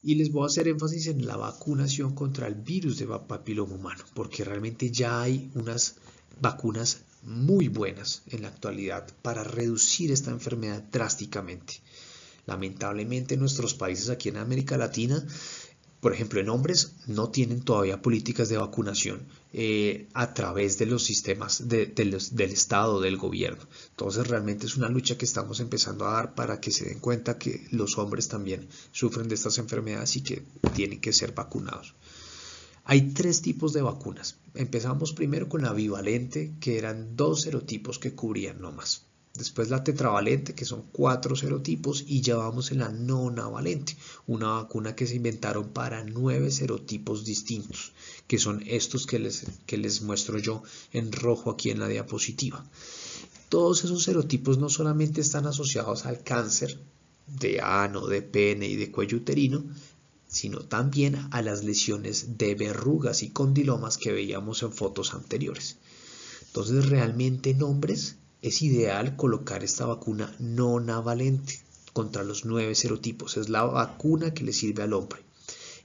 Y 0.03 0.17
les 0.17 0.33
voy 0.33 0.43
a 0.43 0.47
hacer 0.47 0.67
énfasis 0.67 1.07
en 1.07 1.27
la 1.27 1.37
vacunación 1.37 2.15
contra 2.15 2.49
el 2.49 2.57
virus 2.57 2.99
de 2.99 3.07
papiloma 3.07 3.75
humano, 3.75 4.05
porque 4.15 4.45
realmente 4.45 4.91
ya 4.91 5.23
hay 5.23 5.51
unas 5.55 5.97
vacunas 6.41 7.03
muy 7.23 7.69
buenas 7.69 8.23
en 8.27 8.43
la 8.43 8.49
actualidad 8.49 9.07
para 9.23 9.45
reducir 9.45 10.11
esta 10.11 10.33
enfermedad 10.33 10.83
drásticamente. 10.91 11.75
Lamentablemente 12.47 13.35
en 13.35 13.41
nuestros 13.41 13.75
países 13.75 14.11
aquí 14.11 14.29
en 14.29 14.39
América 14.39 14.77
Latina 14.77 15.25
por 16.03 16.13
ejemplo, 16.13 16.41
en 16.41 16.49
hombres 16.49 16.95
no 17.07 17.31
tienen 17.31 17.63
todavía 17.63 18.03
políticas 18.03 18.49
de 18.49 18.57
vacunación 18.57 19.23
eh, 19.53 20.09
a 20.15 20.35
través 20.35 20.77
de 20.77 20.87
los 20.87 21.05
sistemas 21.05 21.69
del 21.69 22.15
Estado, 22.41 23.01
del 23.01 23.17
gobierno. 23.17 23.63
Entonces 23.91 24.27
realmente 24.27 24.67
es 24.67 24.77
una 24.77 24.89
lucha 24.89 25.17
que 25.17 25.25
estamos 25.25 25.61
empezando 25.61 26.05
a 26.05 26.15
dar 26.15 26.35
para 26.35 26.59
que 26.59 26.73
se 26.73 26.87
den 26.87 26.99
cuenta 26.99 27.39
que 27.39 27.69
los 27.71 27.99
hombres 27.99 28.27
también 28.27 28.67
sufren 28.91 29.29
de 29.29 29.37
estas 29.37 29.59
enfermedades 29.59 30.17
y 30.17 30.23
que 30.23 30.43
tienen 30.75 31.01
que 31.01 31.13
ser 31.13 31.35
vacunados. 31.35 31.95
Hay 32.83 33.13
tres 33.13 33.41
tipos 33.41 33.73
de 33.73 33.83
vacunas. 33.83 34.35
Empezamos 34.55 35.13
primero 35.13 35.49
con 35.49 35.63
la 35.63 35.73
bivalente, 35.73 36.53
que 36.59 36.79
eran 36.79 37.15
dos 37.15 37.43
serotipos 37.43 38.01
que 38.01 38.13
cubrían 38.13 38.61
no 38.61 38.73
más. 38.73 39.07
Después 39.35 39.71
la 39.71 39.83
tetravalente, 39.83 40.55
que 40.55 40.67
son 40.67 40.83
cuatro 40.93 41.35
serotipos, 41.37 42.05
y 42.07 42.21
ya 42.21 42.37
vamos 42.37 42.71
en 42.71 42.81
la 42.81 42.91
nonavalente, 42.91 43.97
una 44.27 44.49
vacuna 44.49 44.95
que 44.95 45.07
se 45.07 45.17
inventaron 45.17 45.71
para 45.71 46.05
nueve 46.05 46.51
serotipos 46.51 47.25
distintos, 47.25 47.93
que 48.27 48.39
son 48.39 48.63
estos 48.67 49.07
que 49.07 49.19
les, 49.19 49.47
que 49.65 49.79
les 49.79 50.03
muestro 50.03 50.39
yo 50.39 50.63
en 50.93 51.13
rojo 51.13 51.51
aquí 51.51 51.71
en 51.71 51.81
la 51.81 51.89
diapositiva. 51.89 52.63
Todos 53.49 53.85
esos 53.85 54.03
serotipos 54.03 54.59
no 54.59 54.69
solamente 54.69 55.23
están 55.23 55.47
asociados 55.47 56.05
al 56.05 56.23
cáncer 56.23 56.79
de 57.27 57.61
ano, 57.63 58.07
de 58.07 58.21
pene 58.21 58.69
y 58.69 58.77
de 58.77 58.91
cuello 58.91 59.17
uterino, 59.17 59.65
sino 60.29 60.61
también 60.61 61.29
a 61.31 61.41
las 61.41 61.65
lesiones 61.65 62.37
de 62.37 62.55
verrugas 62.55 63.23
y 63.23 63.31
condilomas 63.31 63.97
que 63.97 64.13
veíamos 64.13 64.63
en 64.63 64.73
fotos 64.73 65.15
anteriores. 65.15 65.79
Entonces, 66.47 66.91
realmente 66.91 67.51
en 67.51 67.63
hombres 67.63 68.17
es 68.43 68.61
ideal 68.61 69.17
colocar 69.17 69.63
esta 69.63 69.87
vacuna 69.87 70.35
no 70.39 70.81
navalente 70.81 71.61
contra 71.93 72.25
los 72.25 72.45
nueve 72.45 72.75
serotipos. 72.75 73.37
Es 73.37 73.49
la 73.49 73.63
vacuna 73.65 74.35
que 74.35 74.45
le 74.45 74.53
sirve 74.53 74.83
al 74.83 74.93
hombre 74.93 75.23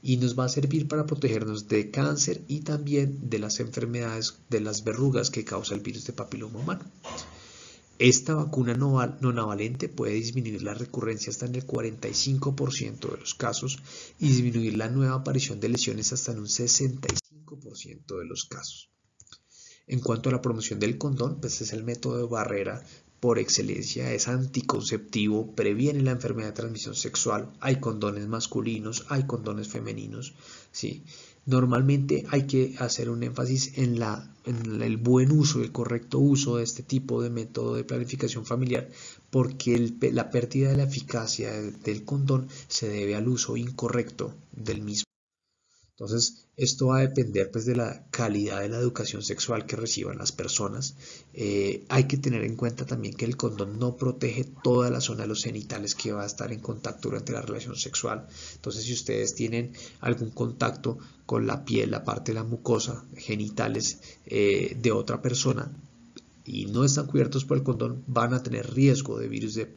y 0.01 0.17
nos 0.17 0.37
va 0.37 0.45
a 0.45 0.49
servir 0.49 0.87
para 0.87 1.05
protegernos 1.05 1.67
de 1.67 1.91
cáncer 1.91 2.41
y 2.47 2.61
también 2.61 3.29
de 3.29 3.39
las 3.39 3.59
enfermedades 3.59 4.39
de 4.49 4.61
las 4.61 4.83
verrugas 4.83 5.29
que 5.29 5.45
causa 5.45 5.75
el 5.75 5.81
virus 5.81 6.05
de 6.05 6.13
papiloma 6.13 6.59
humano. 6.59 6.85
Esta 7.99 8.35
vacuna 8.35 8.75
no, 8.75 9.01
navalente 9.33 9.89
puede 9.89 10.13
disminuir 10.13 10.61
la 10.61 10.75
recurrencia 10.75 11.31
hasta 11.31 11.47
en 11.47 11.55
el 11.55 11.65
45% 11.65 13.11
de 13.11 13.17
los 13.17 13.33
casos 13.33 13.79
y 14.19 14.27
disminuir 14.27 14.77
la 14.77 14.87
nueva 14.87 15.15
aparición 15.15 15.59
de 15.59 15.69
lesiones 15.69 16.13
hasta 16.13 16.31
en 16.31 16.39
un 16.39 16.45
65% 16.45 18.19
de 18.19 18.25
los 18.25 18.45
casos. 18.45 18.91
En 19.87 20.01
cuanto 20.01 20.29
a 20.29 20.33
la 20.33 20.41
promoción 20.41 20.79
del 20.79 20.97
condón, 20.97 21.39
pues 21.39 21.61
es 21.61 21.71
el 21.71 21.83
método 21.83 22.17
de 22.17 22.27
barrera 22.27 22.83
por 23.19 23.39
excelencia, 23.39 24.13
es 24.13 24.27
anticonceptivo, 24.27 25.55
previene 25.55 26.03
la 26.03 26.11
enfermedad 26.11 26.49
de 26.49 26.53
transmisión 26.53 26.93
sexual, 26.93 27.51
hay 27.59 27.77
condones 27.77 28.27
masculinos, 28.27 29.05
hay 29.09 29.23
condones 29.23 29.69
femeninos, 29.69 30.35
¿sí? 30.71 31.03
Normalmente 31.45 32.25
hay 32.29 32.45
que 32.45 32.75
hacer 32.77 33.09
un 33.09 33.23
énfasis 33.23 33.77
en, 33.77 33.99
la, 33.99 34.29
en 34.45 34.81
el 34.81 34.97
buen 34.97 35.31
uso, 35.31 35.61
el 35.61 35.71
correcto 35.71 36.19
uso 36.19 36.57
de 36.57 36.63
este 36.63 36.83
tipo 36.83 37.23
de 37.23 37.29
método 37.29 37.75
de 37.75 37.85
planificación 37.85 38.45
familiar, 38.45 38.89
porque 39.31 39.93
la 40.11 40.29
pérdida 40.29 40.69
de 40.69 40.77
la 40.77 40.83
eficacia 40.83 41.53
del 41.53 42.03
condón 42.03 42.49
se 42.67 42.89
debe 42.89 43.15
al 43.15 43.29
uso 43.29 43.55
incorrecto 43.55 44.33
del 44.51 44.81
mismo. 44.81 45.06
Entonces, 45.99 46.45
esto 46.57 46.87
va 46.87 46.99
a 46.99 47.07
depender 47.07 47.49
pues, 47.49 47.65
de 47.65 47.75
la 47.75 48.05
calidad 48.11 48.61
de 48.61 48.69
la 48.69 48.77
educación 48.77 49.23
sexual 49.23 49.65
que 49.65 49.75
reciban 49.75 50.19
las 50.19 50.31
personas. 50.31 50.95
Eh, 51.33 51.85
hay 51.89 52.03
que 52.03 52.17
tener 52.17 52.43
en 52.43 52.55
cuenta 52.55 52.85
también 52.85 53.15
que 53.15 53.25
el 53.25 53.35
condón 53.35 53.79
no 53.79 53.97
protege 53.97 54.45
toda 54.63 54.91
la 54.91 55.01
zona 55.01 55.23
de 55.23 55.29
los 55.29 55.43
genitales 55.43 55.95
que 55.95 56.11
va 56.11 56.21
a 56.21 56.27
estar 56.27 56.53
en 56.53 56.59
contacto 56.59 57.09
durante 57.09 57.31
la 57.31 57.41
relación 57.41 57.75
sexual. 57.75 58.27
Entonces, 58.53 58.83
si 58.83 58.93
ustedes 58.93 59.33
tienen 59.33 59.73
algún 59.99 60.29
contacto 60.29 60.99
con 61.25 61.47
la 61.47 61.65
piel, 61.65 61.89
la 61.89 62.05
parte 62.05 62.31
de 62.31 62.35
la 62.35 62.43
mucosa, 62.43 63.03
genitales 63.15 63.99
eh, 64.27 64.77
de 64.79 64.91
otra 64.91 65.23
persona 65.23 65.71
y 66.45 66.67
no 66.67 66.83
están 66.83 67.07
cubiertos 67.07 67.43
por 67.43 67.57
el 67.57 67.63
condón, 67.63 68.03
van 68.05 68.35
a 68.35 68.43
tener 68.43 68.71
riesgo 68.71 69.17
de 69.17 69.29
virus 69.29 69.55
de 69.55 69.75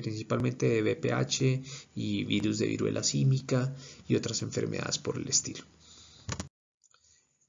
principalmente 0.00 0.68
de 0.68 0.82
BPH 0.82 1.62
y 1.94 2.24
virus 2.24 2.58
de 2.58 2.66
viruela 2.66 3.02
símica 3.02 3.74
y 4.08 4.14
otras 4.16 4.42
enfermedades 4.42 4.98
por 4.98 5.16
el 5.16 5.28
estilo. 5.28 5.64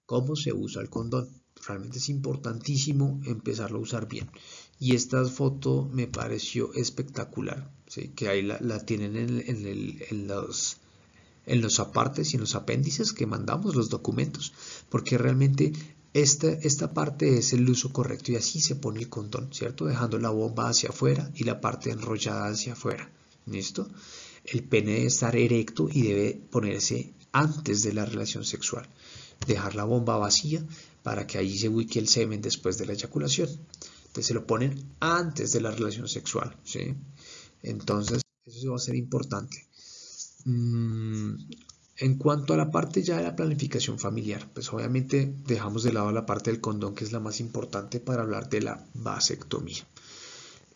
¿Cómo 0.06 0.36
se 0.36 0.54
usa 0.54 0.82
el 0.82 0.90
condón? 0.90 1.30
Realmente 1.66 2.00
es 2.00 2.10
importantísimo 2.10 3.22
empezarlo 3.26 3.80
a 3.80 3.82
usar 3.82 4.08
bien. 4.08 4.30
Y 4.80 4.96
esta 4.96 5.24
foto 5.26 5.90
me 5.94 6.08
pareció 6.08 6.74
espectacular, 6.74 7.72
que 8.16 8.28
ahí 8.28 8.42
la, 8.42 8.86
tienen 8.86 9.16
en, 9.16 10.28
los, 10.28 10.78
en 11.46 11.62
los 11.62 11.80
apartes 11.80 12.34
y 12.34 12.36
en 12.36 12.42
los 12.42 12.56
apéndices 12.56 13.14
que 13.14 13.26
mandamos 13.26 13.76
los 13.76 13.90
documentos, 13.90 14.52
porque 14.90 15.18
realmente 15.18 15.72
esta, 16.14 16.48
esta 16.48 16.94
parte 16.94 17.38
es 17.38 17.54
el 17.54 17.68
uso 17.68 17.92
correcto 17.92 18.32
y 18.32 18.36
así 18.36 18.62
se 18.62 18.76
pone 18.76 19.00
el 19.00 19.10
condón, 19.10 19.52
¿cierto? 19.52 19.86
Dejando 19.86 20.20
la 20.20 20.30
bomba 20.30 20.70
hacia 20.70 20.90
afuera 20.90 21.32
y 21.34 21.44
la 21.44 21.60
parte 21.60 21.90
enrollada 21.90 22.48
hacia 22.48 22.74
afuera. 22.74 23.12
¿Listo? 23.48 23.90
El 24.46 24.64
pene 24.64 24.94
debe 24.94 25.08
estar 25.08 25.36
erecto 25.36 25.90
y 25.92 26.04
debe 26.04 26.42
ponerse 26.52 27.14
antes 27.32 27.82
de 27.82 27.94
la 27.94 28.06
relación 28.06 28.46
sexual. 28.46 28.88
Dejar 29.48 29.76
la 29.76 29.86
bomba 29.86 30.18
vacía 30.18 30.64
para 31.02 31.26
que 31.26 31.40
allí 31.40 31.58
se 31.58 31.70
ubique 31.70 32.00
el 32.00 32.08
semen 32.08 32.42
después 32.42 32.78
de 32.78 32.86
la 32.86 32.94
eyaculación. 32.94 33.50
Entonces 33.50 34.28
se 34.28 34.34
lo 34.34 34.46
ponen 34.46 34.96
antes 35.00 35.52
de 35.52 35.62
la 35.62 35.72
relación 35.72 36.08
sexual. 36.08 36.56
¿sí? 36.64 36.94
Entonces, 37.64 38.22
eso 38.46 38.70
va 38.70 38.76
a 38.76 38.80
ser 38.80 38.96
importante. 38.96 39.68
Mm, 40.46 41.36
en 41.98 42.18
cuanto 42.18 42.54
a 42.54 42.58
la 42.58 42.72
parte 42.72 43.04
ya 43.04 43.18
de 43.18 43.24
la 43.24 43.36
planificación 43.36 44.00
familiar, 44.00 44.50
pues 44.54 44.72
obviamente 44.74 45.34
dejamos 45.46 45.84
de 45.84 45.94
lado 45.94 46.12
la 46.12 46.26
parte 46.26 46.52
del 46.52 46.62
condón 46.62 46.96
que 46.96 47.04
es 47.04 47.12
la 47.12 47.20
más 47.20 47.40
importante 47.40 48.00
para 48.00 48.24
hablar 48.24 48.50
de 48.50 48.62
la 48.62 48.86
vasectomía. 48.94 49.86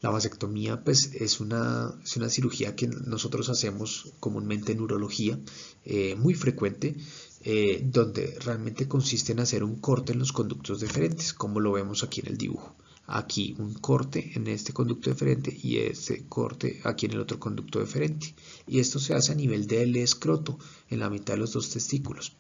La 0.02 0.12
vasectomía 0.12 0.84
pues 0.84 1.12
es 1.16 1.40
una, 1.40 1.92
una 2.16 2.30
cirugía 2.30 2.76
que 2.76 2.88
nosotros 2.88 3.50
hacemos 3.50 4.14
comúnmente 4.20 4.72
en 4.72 4.82
urología, 4.82 5.40
eh, 5.86 6.16
muy 6.16 6.36
frecuente, 6.36 6.96
eh, 7.42 7.82
donde 7.84 8.38
realmente 8.40 8.88
consiste 8.88 9.32
en 9.32 9.40
hacer 9.40 9.64
un 9.64 9.80
corte 9.80 10.14
en 10.14 10.20
los 10.20 10.32
conductos 10.32 10.82
deferentes, 10.82 11.34
como 11.34 11.60
lo 11.60 11.72
vemos 11.72 12.04
aquí 12.04 12.20
en 12.20 12.28
el 12.28 12.38
dibujo 12.38 12.76
aquí 13.08 13.56
un 13.58 13.74
corte 13.74 14.34
en 14.36 14.48
este 14.48 14.74
conducto 14.74 15.10
deferente 15.10 15.58
y 15.64 15.78
este 15.78 16.26
corte 16.28 16.82
aquí 16.84 17.06
en 17.06 17.14
el 17.14 17.22
otro 17.22 17.40
conducto 17.40 17.80
deferente. 17.80 18.36
Y 18.68 18.80
esto 18.80 19.00
se 19.00 19.14
hace 19.16 19.32
a 19.32 19.36
nivel 19.36 19.66
del 19.66 19.96
escroto, 19.96 20.60
en 20.90 21.00
la 21.00 21.10
mitad 21.10 21.34
de 21.34 21.40
los 21.40 21.54
dos 21.54 21.70
testículos. 21.70 22.34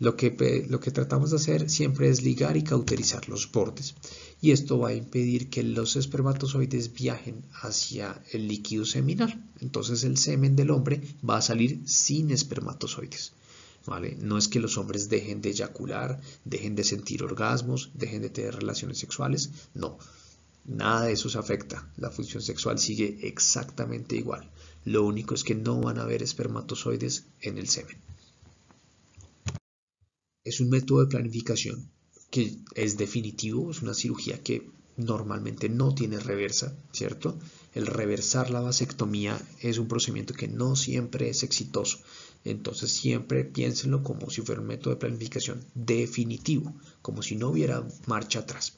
Lo 0.00 0.14
que, 0.14 0.66
lo 0.68 0.78
que 0.78 0.92
tratamos 0.92 1.30
de 1.30 1.36
hacer 1.36 1.70
siempre 1.70 2.08
es 2.08 2.22
ligar 2.22 2.56
y 2.56 2.62
cauterizar 2.62 3.28
los 3.28 3.50
bordes. 3.50 3.94
Y 4.40 4.52
esto 4.52 4.78
va 4.78 4.90
a 4.90 4.94
impedir 4.94 5.50
que 5.50 5.64
los 5.64 5.96
espermatozoides 5.96 6.92
viajen 6.92 7.44
hacia 7.52 8.22
el 8.32 8.46
líquido 8.46 8.84
seminal. 8.84 9.44
Entonces 9.60 10.04
el 10.04 10.16
semen 10.16 10.54
del 10.54 10.70
hombre 10.70 11.02
va 11.28 11.38
a 11.38 11.42
salir 11.42 11.80
sin 11.86 12.30
espermatozoides. 12.30 13.32
No 14.18 14.38
es 14.38 14.48
que 14.48 14.60
los 14.60 14.76
hombres 14.76 15.08
dejen 15.08 15.40
de 15.40 15.50
eyacular, 15.50 16.20
dejen 16.44 16.76
de 16.76 16.84
sentir 16.84 17.22
orgasmos, 17.22 17.90
dejen 17.94 18.22
de 18.22 18.30
tener 18.30 18.54
relaciones 18.54 18.98
sexuales, 18.98 19.50
no. 19.74 19.98
Nada 20.66 21.06
de 21.06 21.12
eso 21.12 21.30
se 21.30 21.38
afecta. 21.38 21.90
La 21.96 22.10
función 22.10 22.42
sexual 22.42 22.78
sigue 22.78 23.18
exactamente 23.22 24.16
igual. 24.16 24.50
Lo 24.84 25.04
único 25.04 25.34
es 25.34 25.42
que 25.42 25.54
no 25.54 25.80
van 25.80 25.98
a 25.98 26.02
haber 26.02 26.22
espermatozoides 26.22 27.24
en 27.40 27.56
el 27.56 27.68
semen. 27.68 27.96
Es 30.44 30.60
un 30.60 30.68
método 30.68 31.00
de 31.00 31.06
planificación 31.06 31.90
que 32.30 32.58
es 32.74 32.98
definitivo, 32.98 33.70
es 33.70 33.80
una 33.80 33.94
cirugía 33.94 34.42
que 34.42 34.70
normalmente 34.98 35.68
no 35.68 35.94
tiene 35.94 36.18
reversa, 36.18 36.76
¿cierto? 36.92 37.38
El 37.74 37.86
reversar 37.86 38.50
la 38.50 38.60
vasectomía 38.60 39.40
es 39.60 39.78
un 39.78 39.88
procedimiento 39.88 40.34
que 40.34 40.48
no 40.48 40.76
siempre 40.76 41.30
es 41.30 41.42
exitoso. 41.42 41.98
Entonces 42.44 42.90
siempre 42.90 43.44
piénsenlo 43.44 44.02
como 44.02 44.30
si 44.30 44.42
fuera 44.42 44.60
un 44.60 44.66
método 44.68 44.94
de 44.94 45.00
planificación 45.00 45.64
definitivo, 45.74 46.74
como 47.02 47.22
si 47.22 47.36
no 47.36 47.48
hubiera 47.48 47.86
marcha 48.06 48.40
atrás. 48.40 48.74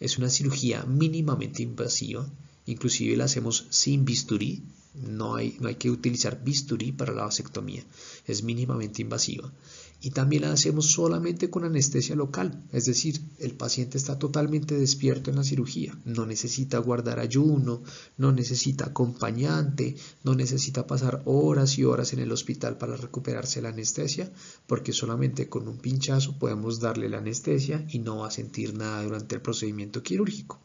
Es 0.00 0.18
una 0.18 0.30
cirugía 0.30 0.84
mínimamente 0.84 1.62
invasiva, 1.62 2.28
inclusive 2.66 3.16
la 3.16 3.24
hacemos 3.24 3.66
sin 3.70 4.04
bisturí, 4.04 4.62
no 4.94 5.34
hay, 5.34 5.58
que 5.78 5.90
utilizar 5.90 6.42
bisturí 6.42 6.92
para 6.92 7.12
la 7.12 7.24
vasectomía, 7.24 7.84
es 8.26 8.42
mínimamente 8.42 9.02
invasiva 9.02 9.52
y 10.00 10.10
también 10.10 10.42
la 10.42 10.52
hacemos 10.52 10.90
solamente 10.90 11.50
con 11.50 11.64
anestesia 11.64 12.14
local, 12.14 12.62
es 12.72 12.84
decir, 12.84 13.20
el 13.38 13.52
paciente 13.52 13.98
está 13.98 14.18
totalmente 14.18 14.76
despierto 14.76 15.30
en 15.30 15.36
la 15.36 15.44
cirugía, 15.44 15.98
no 16.04 16.26
necesita 16.26 16.78
guardar 16.78 17.18
ayuno, 17.18 17.82
no 18.16 18.32
necesita 18.32 18.86
acompañante, 18.86 19.96
no 20.22 20.34
necesita 20.34 20.86
pasar 20.86 21.22
horas 21.24 21.78
y 21.78 21.84
horas 21.84 22.12
en 22.12 22.20
el 22.20 22.32
hospital 22.32 22.76
para 22.78 22.96
recuperarse 22.96 23.62
la 23.62 23.70
anestesia, 23.70 24.30
porque 24.66 24.92
solamente 24.92 25.48
con 25.48 25.66
un 25.66 25.78
pinchazo 25.78 26.38
podemos 26.38 26.78
darle 26.80 27.08
la 27.08 27.18
anestesia 27.18 27.86
y 27.88 27.98
no 27.98 28.18
va 28.18 28.28
a 28.28 28.32
sentir 28.32 28.74
nada 28.74 29.02
durante 29.02 29.34
el 29.34 29.40
procedimiento 29.40 30.02
quirúrgico. 30.02 30.60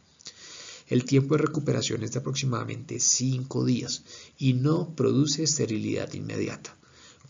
El 0.87 1.05
tiempo 1.05 1.35
de 1.35 1.43
recuperación 1.43 2.03
es 2.03 2.11
de 2.11 2.19
aproximadamente 2.19 2.99
5 2.99 3.63
días 3.63 4.03
y 4.37 4.53
no 4.53 4.93
produce 4.93 5.43
esterilidad 5.43 6.11
inmediata. 6.13 6.75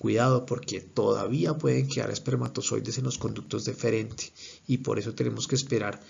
Cuidado 0.01 0.47
porque 0.47 0.81
todavía 0.81 1.59
pueden 1.59 1.87
quedar 1.87 2.09
espermatozoides 2.09 2.97
en 2.97 3.03
los 3.03 3.19
conductos 3.19 3.65
deferentes 3.65 4.33
y 4.65 4.79
por 4.79 4.97
eso 4.97 5.13
tenemos 5.13 5.47
que 5.47 5.53
esperar 5.53 6.01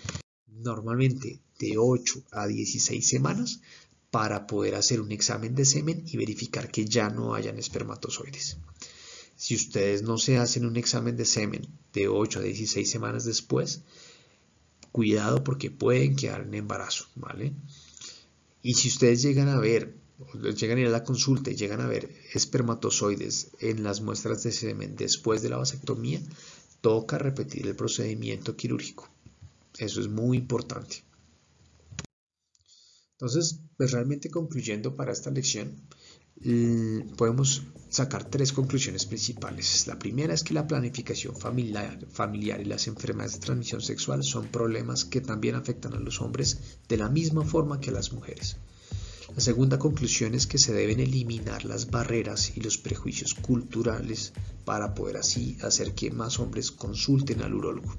normalmente 0.46 1.42
de 1.58 1.76
8 1.76 2.22
a 2.30 2.46
16 2.46 3.06
semanas 3.06 3.60
para 4.10 4.46
poder 4.46 4.76
hacer 4.76 4.98
un 4.98 5.12
examen 5.12 5.54
de 5.54 5.66
semen 5.66 6.04
y 6.06 6.16
verificar 6.16 6.70
que 6.70 6.86
ya 6.86 7.10
no 7.10 7.34
hayan 7.34 7.58
espermatozoides. 7.58 8.56
Si 9.36 9.54
ustedes 9.56 10.00
no 10.02 10.16
se 10.16 10.38
hacen 10.38 10.64
un 10.64 10.78
examen 10.78 11.14
de 11.18 11.26
semen 11.26 11.68
de 11.92 12.08
8 12.08 12.38
a 12.38 12.42
16 12.44 12.90
semanas 12.90 13.26
después, 13.26 13.82
cuidado 14.90 15.44
porque 15.44 15.70
pueden 15.70 16.16
quedar 16.16 16.40
en 16.40 16.54
embarazo, 16.54 17.08
¿vale? 17.14 17.52
Y 18.62 18.72
si 18.72 18.88
ustedes 18.88 19.20
llegan 19.20 19.50
a 19.50 19.58
ver 19.58 20.00
llegan 20.56 20.78
a 20.78 20.80
ir 20.82 20.86
a 20.86 20.90
la 20.90 21.04
consulta 21.04 21.50
y 21.50 21.56
llegan 21.56 21.80
a 21.80 21.86
ver 21.86 22.10
espermatozoides 22.34 23.50
en 23.60 23.82
las 23.82 24.00
muestras 24.00 24.42
de 24.42 24.52
semen 24.52 24.96
después 24.96 25.42
de 25.42 25.50
la 25.50 25.56
vasectomía, 25.56 26.20
toca 26.80 27.18
repetir 27.18 27.66
el 27.66 27.76
procedimiento 27.76 28.56
quirúrgico. 28.56 29.08
Eso 29.78 30.00
es 30.00 30.08
muy 30.08 30.36
importante. 30.38 31.04
Entonces, 33.12 33.60
pues 33.76 33.92
realmente 33.92 34.30
concluyendo 34.30 34.96
para 34.96 35.12
esta 35.12 35.30
lección, 35.30 35.80
mm, 36.40 37.14
podemos 37.16 37.62
sacar 37.88 38.24
tres 38.28 38.52
conclusiones 38.52 39.06
principales. 39.06 39.86
La 39.86 39.98
primera 39.98 40.34
es 40.34 40.42
que 40.42 40.54
la 40.54 40.66
planificación 40.66 41.36
familiar, 41.36 42.04
familiar, 42.10 42.60
y 42.60 42.64
las 42.64 42.88
enfermedades 42.88 43.34
de 43.34 43.46
transmisión 43.46 43.80
sexual 43.80 44.24
son 44.24 44.48
problemas 44.48 45.04
que 45.04 45.20
también 45.20 45.54
afectan 45.54 45.94
a 45.94 46.00
los 46.00 46.20
hombres 46.20 46.58
de 46.88 46.96
la 46.96 47.08
misma 47.08 47.44
forma 47.44 47.80
que 47.80 47.90
a 47.90 47.92
las 47.92 48.12
mujeres. 48.12 48.56
La 49.34 49.40
segunda 49.40 49.78
conclusión 49.78 50.34
es 50.34 50.46
que 50.46 50.58
se 50.58 50.72
deben 50.72 51.00
eliminar 51.00 51.64
las 51.64 51.90
barreras 51.90 52.56
y 52.56 52.60
los 52.60 52.76
prejuicios 52.76 53.34
culturales 53.34 54.32
para 54.64 54.94
poder 54.94 55.16
así 55.16 55.56
hacer 55.62 55.94
que 55.94 56.10
más 56.10 56.38
hombres 56.38 56.70
consulten 56.70 57.42
al 57.42 57.54
urólogo. 57.54 57.96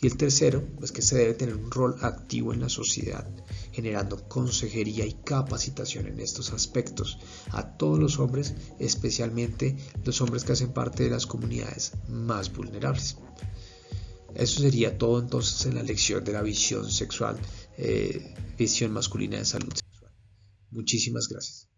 Y 0.00 0.06
el 0.06 0.16
tercero 0.16 0.62
es 0.82 0.92
que 0.92 1.00
se 1.00 1.16
debe 1.16 1.34
tener 1.34 1.54
un 1.54 1.70
rol 1.70 1.96
activo 2.02 2.52
en 2.52 2.60
la 2.60 2.68
sociedad 2.68 3.26
generando 3.72 4.28
consejería 4.28 5.06
y 5.06 5.14
capacitación 5.24 6.06
en 6.06 6.20
estos 6.20 6.52
aspectos 6.52 7.18
a 7.50 7.76
todos 7.76 7.98
los 7.98 8.18
hombres, 8.18 8.54
especialmente 8.78 9.76
los 10.04 10.20
hombres 10.20 10.44
que 10.44 10.52
hacen 10.52 10.72
parte 10.72 11.04
de 11.04 11.10
las 11.10 11.26
comunidades 11.26 11.92
más 12.08 12.52
vulnerables. 12.52 13.16
Eso 14.34 14.60
sería 14.60 14.96
todo 14.96 15.18
entonces 15.20 15.66
en 15.66 15.74
la 15.74 15.82
lección 15.82 16.24
de 16.24 16.32
la 16.32 16.42
visión 16.42 16.90
sexual, 16.90 17.38
eh, 17.76 18.34
visión 18.56 18.92
masculina 18.92 19.38
de 19.38 19.44
salud. 19.44 19.81
Muchísimas 20.72 21.28
gracias. 21.28 21.71